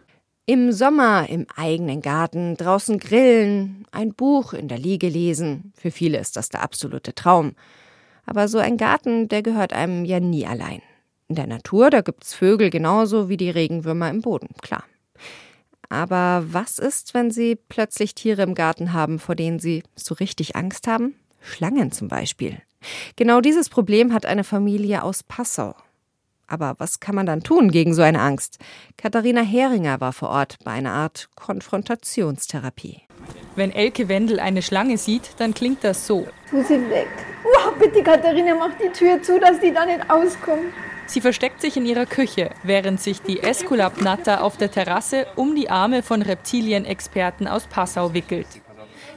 Im 0.49 0.71
Sommer 0.71 1.27
im 1.29 1.45
eigenen 1.57 2.01
Garten, 2.01 2.55
draußen 2.55 2.99
grillen, 2.99 3.85
ein 3.91 4.13
Buch 4.13 4.53
in 4.53 4.69
der 4.69 4.77
Liege 4.77 5.09
lesen. 5.09 5.73
Für 5.75 5.91
viele 5.91 6.19
ist 6.19 6.37
das 6.37 6.47
der 6.47 6.63
absolute 6.63 7.13
Traum. 7.13 7.51
Aber 8.25 8.47
so 8.47 8.57
ein 8.57 8.77
Garten, 8.77 9.27
der 9.27 9.43
gehört 9.43 9.73
einem 9.73 10.05
ja 10.05 10.21
nie 10.21 10.47
allein. 10.47 10.81
In 11.27 11.35
der 11.35 11.47
Natur, 11.47 11.89
da 11.89 11.99
gibt's 11.99 12.33
Vögel 12.33 12.69
genauso 12.69 13.27
wie 13.27 13.35
die 13.35 13.49
Regenwürmer 13.49 14.09
im 14.09 14.21
Boden, 14.21 14.47
klar. 14.61 14.85
Aber 15.89 16.45
was 16.47 16.79
ist, 16.79 17.13
wenn 17.13 17.29
Sie 17.29 17.57
plötzlich 17.67 18.15
Tiere 18.15 18.43
im 18.43 18.55
Garten 18.55 18.93
haben, 18.93 19.19
vor 19.19 19.35
denen 19.35 19.59
Sie 19.59 19.83
so 19.95 20.15
richtig 20.15 20.55
Angst 20.55 20.87
haben? 20.87 21.15
Schlangen 21.41 21.91
zum 21.91 22.07
Beispiel. 22.07 22.57
Genau 23.17 23.41
dieses 23.41 23.67
Problem 23.67 24.13
hat 24.13 24.25
eine 24.25 24.45
Familie 24.45 25.03
aus 25.03 25.23
Passau. 25.23 25.75
Aber 26.47 26.75
was 26.77 26.99
kann 26.99 27.15
man 27.15 27.25
dann 27.25 27.43
tun 27.43 27.71
gegen 27.71 27.93
so 27.93 28.01
eine 28.01 28.21
Angst? 28.21 28.57
Katharina 28.97 29.41
Heringer 29.41 29.99
war 29.99 30.13
vor 30.13 30.29
Ort 30.29 30.57
bei 30.63 30.71
einer 30.71 30.93
Art 30.93 31.29
Konfrontationstherapie. 31.35 33.01
Wenn 33.55 33.71
Elke 33.71 34.07
Wendel 34.07 34.39
eine 34.39 34.61
Schlange 34.61 34.97
sieht, 34.97 35.31
dann 35.37 35.53
klingt 35.53 35.83
das 35.83 36.07
so. 36.07 36.27
Tu 36.49 36.63
sie 36.63 36.89
weg. 36.89 37.09
Wow, 37.43 37.73
bitte 37.77 38.01
Katharina, 38.01 38.55
mach 38.55 38.77
die 38.77 38.89
Tür 38.89 39.21
zu, 39.21 39.39
dass 39.39 39.59
die 39.59 39.73
da 39.73 39.85
nicht 39.85 40.09
auskommt. 40.09 40.73
Sie 41.07 41.21
versteckt 41.21 41.61
sich 41.61 41.77
in 41.77 41.85
ihrer 41.85 42.05
Küche, 42.05 42.49
während 42.63 43.01
sich 43.01 43.21
die 43.21 43.41
Esculap-Natter 43.41 44.43
auf 44.43 44.57
der 44.57 44.71
Terrasse 44.71 45.25
um 45.35 45.55
die 45.55 45.69
Arme 45.69 46.03
von 46.03 46.21
Reptilienexperten 46.21 47.47
aus 47.47 47.65
Passau 47.67 48.13
wickelt. 48.13 48.47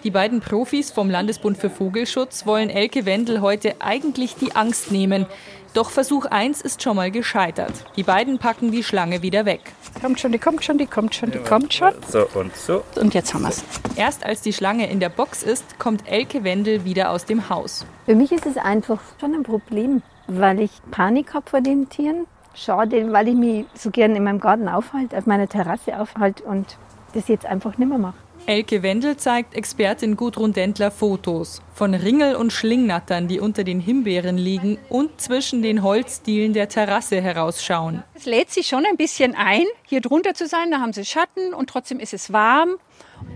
Die 0.04 0.10
beiden 0.10 0.40
Profis 0.40 0.90
vom 0.90 1.10
Landesbund 1.10 1.58
für 1.58 1.68
Vogelschutz 1.68 2.46
wollen 2.46 2.70
Elke 2.70 3.04
Wendel 3.04 3.42
heute 3.42 3.74
eigentlich 3.80 4.34
die 4.34 4.54
Angst 4.54 4.90
nehmen. 4.90 5.26
Doch 5.72 5.90
Versuch 5.90 6.26
1 6.26 6.62
ist 6.62 6.82
schon 6.82 6.96
mal 6.96 7.12
gescheitert. 7.12 7.72
Die 7.94 8.02
beiden 8.02 8.38
packen 8.38 8.72
die 8.72 8.82
Schlange 8.82 9.22
wieder 9.22 9.44
weg. 9.44 9.60
Kommt 10.00 10.18
schon, 10.18 10.32
die 10.32 10.38
kommt 10.38 10.64
schon, 10.64 10.78
die 10.78 10.86
kommt 10.86 11.14
schon, 11.14 11.30
die 11.30 11.38
kommt 11.38 11.72
schon. 11.72 11.92
So 12.08 12.26
und 12.34 12.56
so. 12.56 12.82
Und 12.96 13.14
jetzt 13.14 13.32
haben 13.34 13.42
wir 13.42 13.50
es. 13.50 13.62
Erst 13.94 14.26
als 14.26 14.40
die 14.40 14.52
Schlange 14.52 14.90
in 14.90 14.98
der 14.98 15.10
Box 15.10 15.44
ist, 15.44 15.78
kommt 15.78 16.08
Elke 16.08 16.42
Wendel 16.42 16.84
wieder 16.84 17.10
aus 17.10 17.24
dem 17.24 17.48
Haus. 17.48 17.86
Für 18.04 18.16
mich 18.16 18.32
ist 18.32 18.46
es 18.46 18.56
einfach 18.56 19.00
schon 19.20 19.32
ein 19.32 19.44
Problem, 19.44 20.02
weil 20.26 20.58
ich 20.58 20.72
Panik 20.90 21.34
habe 21.34 21.48
vor 21.48 21.60
den 21.60 21.88
Tieren. 21.88 22.26
Schade, 22.52 23.12
weil 23.12 23.28
ich 23.28 23.36
mich 23.36 23.64
so 23.74 23.90
gern 23.90 24.16
in 24.16 24.24
meinem 24.24 24.40
Garten 24.40 24.68
aufhalte, 24.68 25.16
auf 25.16 25.26
meiner 25.26 25.48
Terrasse 25.48 26.00
aufhalte 26.00 26.42
und 26.42 26.78
das 27.14 27.28
jetzt 27.28 27.46
einfach 27.46 27.78
nicht 27.78 27.88
mehr 27.88 27.98
mache. 27.98 28.16
Elke 28.50 28.82
Wendel 28.82 29.16
zeigt 29.16 29.54
Expertin 29.54 30.16
Gudrun 30.16 30.52
Dentler 30.52 30.90
Fotos 30.90 31.62
von 31.72 31.94
Ringel- 31.94 32.34
und 32.34 32.52
Schlingnattern, 32.52 33.28
die 33.28 33.38
unter 33.38 33.62
den 33.62 33.78
Himbeeren 33.78 34.36
liegen 34.36 34.76
und 34.88 35.20
zwischen 35.20 35.62
den 35.62 35.84
Holzdielen 35.84 36.52
der 36.52 36.68
Terrasse 36.68 37.20
herausschauen. 37.20 38.02
Es 38.12 38.26
lädt 38.26 38.50
sich 38.50 38.66
schon 38.66 38.84
ein 38.86 38.96
bisschen 38.96 39.36
ein, 39.36 39.62
hier 39.86 40.00
drunter 40.00 40.34
zu 40.34 40.48
sein. 40.48 40.72
Da 40.72 40.80
haben 40.80 40.92
sie 40.92 41.04
Schatten 41.04 41.54
und 41.54 41.70
trotzdem 41.70 42.00
ist 42.00 42.12
es 42.12 42.32
warm. 42.32 42.70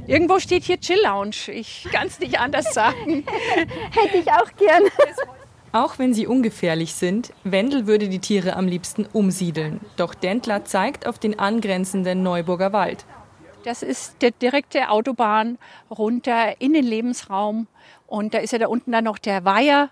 Irgendwo 0.08 0.40
steht 0.40 0.64
hier 0.64 0.80
Chill 0.80 1.00
Lounge. 1.04 1.48
Ich 1.52 1.86
kann 1.92 2.08
es 2.08 2.18
nicht 2.18 2.40
anders 2.40 2.74
sagen. 2.74 3.24
Hätte 3.92 4.16
ich 4.16 4.32
auch 4.32 4.50
gern. 4.58 4.82
Auch 5.70 5.96
wenn 6.00 6.12
sie 6.12 6.26
ungefährlich 6.26 6.92
sind, 6.92 7.32
Wendel 7.44 7.86
würde 7.86 8.08
die 8.08 8.18
Tiere 8.18 8.56
am 8.56 8.66
liebsten 8.66 9.06
umsiedeln. 9.12 9.78
Doch 9.96 10.12
Dentler 10.12 10.64
zeigt 10.64 11.06
auf 11.06 11.20
den 11.20 11.38
angrenzenden 11.38 12.24
Neuburger 12.24 12.72
Wald. 12.72 13.04
Das 13.64 13.82
ist 13.82 14.20
der 14.20 14.30
direkte 14.30 14.90
Autobahn 14.90 15.56
runter 15.90 16.60
in 16.60 16.74
den 16.74 16.84
Lebensraum. 16.84 17.66
Und 18.06 18.34
da 18.34 18.38
ist 18.38 18.52
ja 18.52 18.58
da 18.58 18.68
unten 18.68 18.92
dann 18.92 19.04
noch 19.04 19.18
der 19.18 19.46
Weiher. 19.46 19.88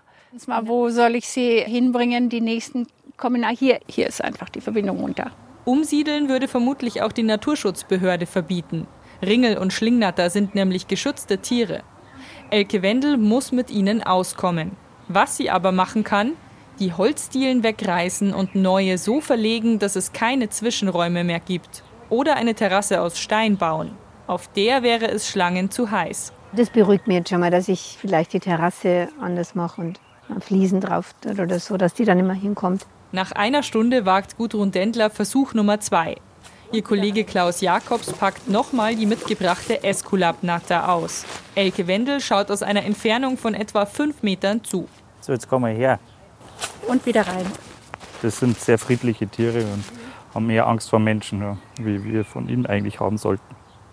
Wo 0.61 0.89
soll 0.89 1.15
ich 1.15 1.27
sie 1.27 1.59
hinbringen? 1.59 2.29
Die 2.29 2.39
nächsten 2.39 2.85
kommen 3.17 3.41
nach 3.41 3.49
hier. 3.49 3.79
Hier 3.87 4.05
ist 4.07 4.23
einfach 4.23 4.49
die 4.49 4.61
Verbindung 4.61 4.99
runter. 4.99 5.31
Umsiedeln 5.65 6.29
würde 6.29 6.47
vermutlich 6.47 7.01
auch 7.01 7.11
die 7.11 7.23
Naturschutzbehörde 7.23 8.27
verbieten. 8.27 8.85
Ringel 9.23 9.57
und 9.57 9.73
Schlingnatter 9.73 10.29
sind 10.29 10.53
nämlich 10.53 10.87
geschützte 10.87 11.39
Tiere. 11.39 11.81
Elke 12.51 12.83
Wendel 12.83 13.17
muss 13.17 13.51
mit 13.51 13.71
ihnen 13.71 14.03
auskommen. 14.03 14.73
Was 15.07 15.37
sie 15.37 15.49
aber 15.49 15.71
machen 15.71 16.03
kann, 16.03 16.33
die 16.79 16.93
Holzdielen 16.93 17.63
wegreißen 17.63 18.35
und 18.35 18.53
neue 18.53 18.99
so 18.99 19.19
verlegen, 19.19 19.79
dass 19.79 19.95
es 19.95 20.13
keine 20.13 20.49
Zwischenräume 20.49 21.23
mehr 21.23 21.39
gibt 21.39 21.83
oder 22.09 22.35
eine 22.35 22.55
Terrasse 22.55 23.01
aus 23.01 23.19
Stein 23.19 23.57
bauen. 23.57 23.91
Auf 24.27 24.47
der 24.49 24.83
wäre 24.83 25.09
es 25.09 25.29
Schlangen 25.29 25.71
zu 25.71 25.91
heiß. 25.91 26.33
Das 26.53 26.69
beruhigt 26.69 27.07
mich 27.07 27.17
jetzt 27.17 27.29
schon 27.29 27.39
mal, 27.39 27.51
dass 27.51 27.67
ich 27.67 27.97
vielleicht 27.99 28.33
die 28.33 28.39
Terrasse 28.39 29.09
anders 29.19 29.55
mache 29.55 29.81
und 29.81 29.99
Fliesen 30.39 30.79
drauf 30.81 31.13
oder 31.27 31.59
so, 31.59 31.77
dass 31.77 31.93
die 31.93 32.05
dann 32.05 32.19
immer 32.19 32.33
hinkommt. 32.33 32.85
Nach 33.11 33.31
einer 33.31 33.63
Stunde 33.63 34.05
wagt 34.05 34.37
Gudrun 34.37 34.71
Dendler 34.71 35.09
Versuch 35.09 35.53
Nummer 35.53 35.79
zwei. 35.79 36.15
Ihr 36.71 36.81
Kollege 36.81 37.23
Klaus 37.23 37.61
Jakobs 37.61 38.11
packt 38.13 38.49
nochmal 38.49 38.95
die 38.95 39.05
mitgebrachte 39.05 39.83
Esculap-Natter 39.83 40.89
aus. 40.89 41.23
Elke 41.53 41.85
Wendel 41.85 42.19
schaut 42.19 42.49
aus 42.49 42.63
einer 42.63 42.83
Entfernung 42.83 43.37
von 43.37 43.53
etwa 43.53 43.85
fünf 43.85 44.23
Metern 44.23 44.63
zu. 44.63 44.87
So, 45.21 45.33
jetzt 45.33 45.47
kommen 45.47 45.65
wir 45.65 45.77
her. 45.77 45.99
Und 46.87 47.05
wieder 47.05 47.27
rein. 47.27 47.45
Das 48.23 48.39
sind 48.39 48.59
sehr 48.59 48.79
friedliche 48.79 49.27
Tiere 49.27 49.59
und 49.59 49.83
haben 50.33 50.47
mehr 50.47 50.67
Angst 50.67 50.89
vor 50.89 50.99
Menschen, 50.99 51.41
ja, 51.41 51.57
wie 51.79 52.03
wir 52.03 52.25
von 52.25 52.49
ihnen 52.49 52.65
eigentlich 52.65 52.99
haben 52.99 53.17
sollten. 53.17 53.43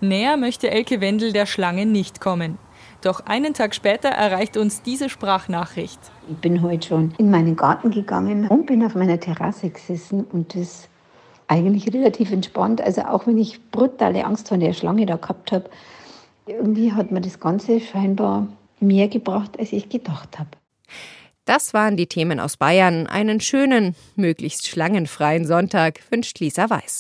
Näher 0.01 0.37
möchte 0.37 0.71
Elke 0.71 1.01
Wendel 1.01 1.33
der 1.33 1.47
Schlange 1.47 1.85
nicht 1.87 2.21
kommen. 2.21 2.59
Doch 3.03 3.21
einen 3.27 3.55
Tag 3.55 3.75
später 3.75 4.09
erreicht 4.09 4.57
uns 4.57 4.83
diese 4.83 5.09
Sprachnachricht. 5.09 5.99
Ich 6.29 6.37
bin 6.37 6.63
heute 6.63 6.89
schon 6.89 7.15
in 7.19 7.31
meinen 7.31 7.57
Garten 7.57 7.91
gegangen 7.91 8.49
und 8.49 8.67
bin 8.67 8.85
auf 8.85 8.95
meiner 8.95 9.19
Terrasse 9.19 9.71
gesessen 9.71 10.25
und 10.25 10.55
das 10.55 10.89
eigentlich 11.49 11.93
relativ 11.93 12.31
entspannt. 12.31 12.81
Also 12.81 13.03
auch 13.03 13.27
wenn 13.27 13.39
ich 13.39 13.71
brutale 13.71 14.25
Angst 14.25 14.49
vor 14.49 14.59
der 14.59 14.73
Schlange 14.73 15.07
da 15.07 15.17
gehabt 15.17 15.53
habe, 15.53 15.71
irgendwie 16.47 16.93
hat 16.93 17.11
mir 17.11 17.21
das 17.21 17.41
Ganze 17.41 17.81
scheinbar 17.81 18.47
mehr 18.81 19.09
gebracht, 19.09 19.59
als 19.59 19.73
ich 19.73 19.89
gedacht 19.89 20.39
habe. 20.39 20.51
Das 21.51 21.75
waren 21.75 21.97
die 21.97 22.07
Themen 22.07 22.39
aus 22.39 22.57
Bayern. 22.57 23.09
Einen 23.09 23.41
schönen, 23.41 23.97
möglichst 24.15 24.69
schlangenfreien 24.69 25.45
Sonntag 25.45 25.99
wünscht 26.09 26.39
Lisa 26.39 26.71
Weiß. 26.71 26.99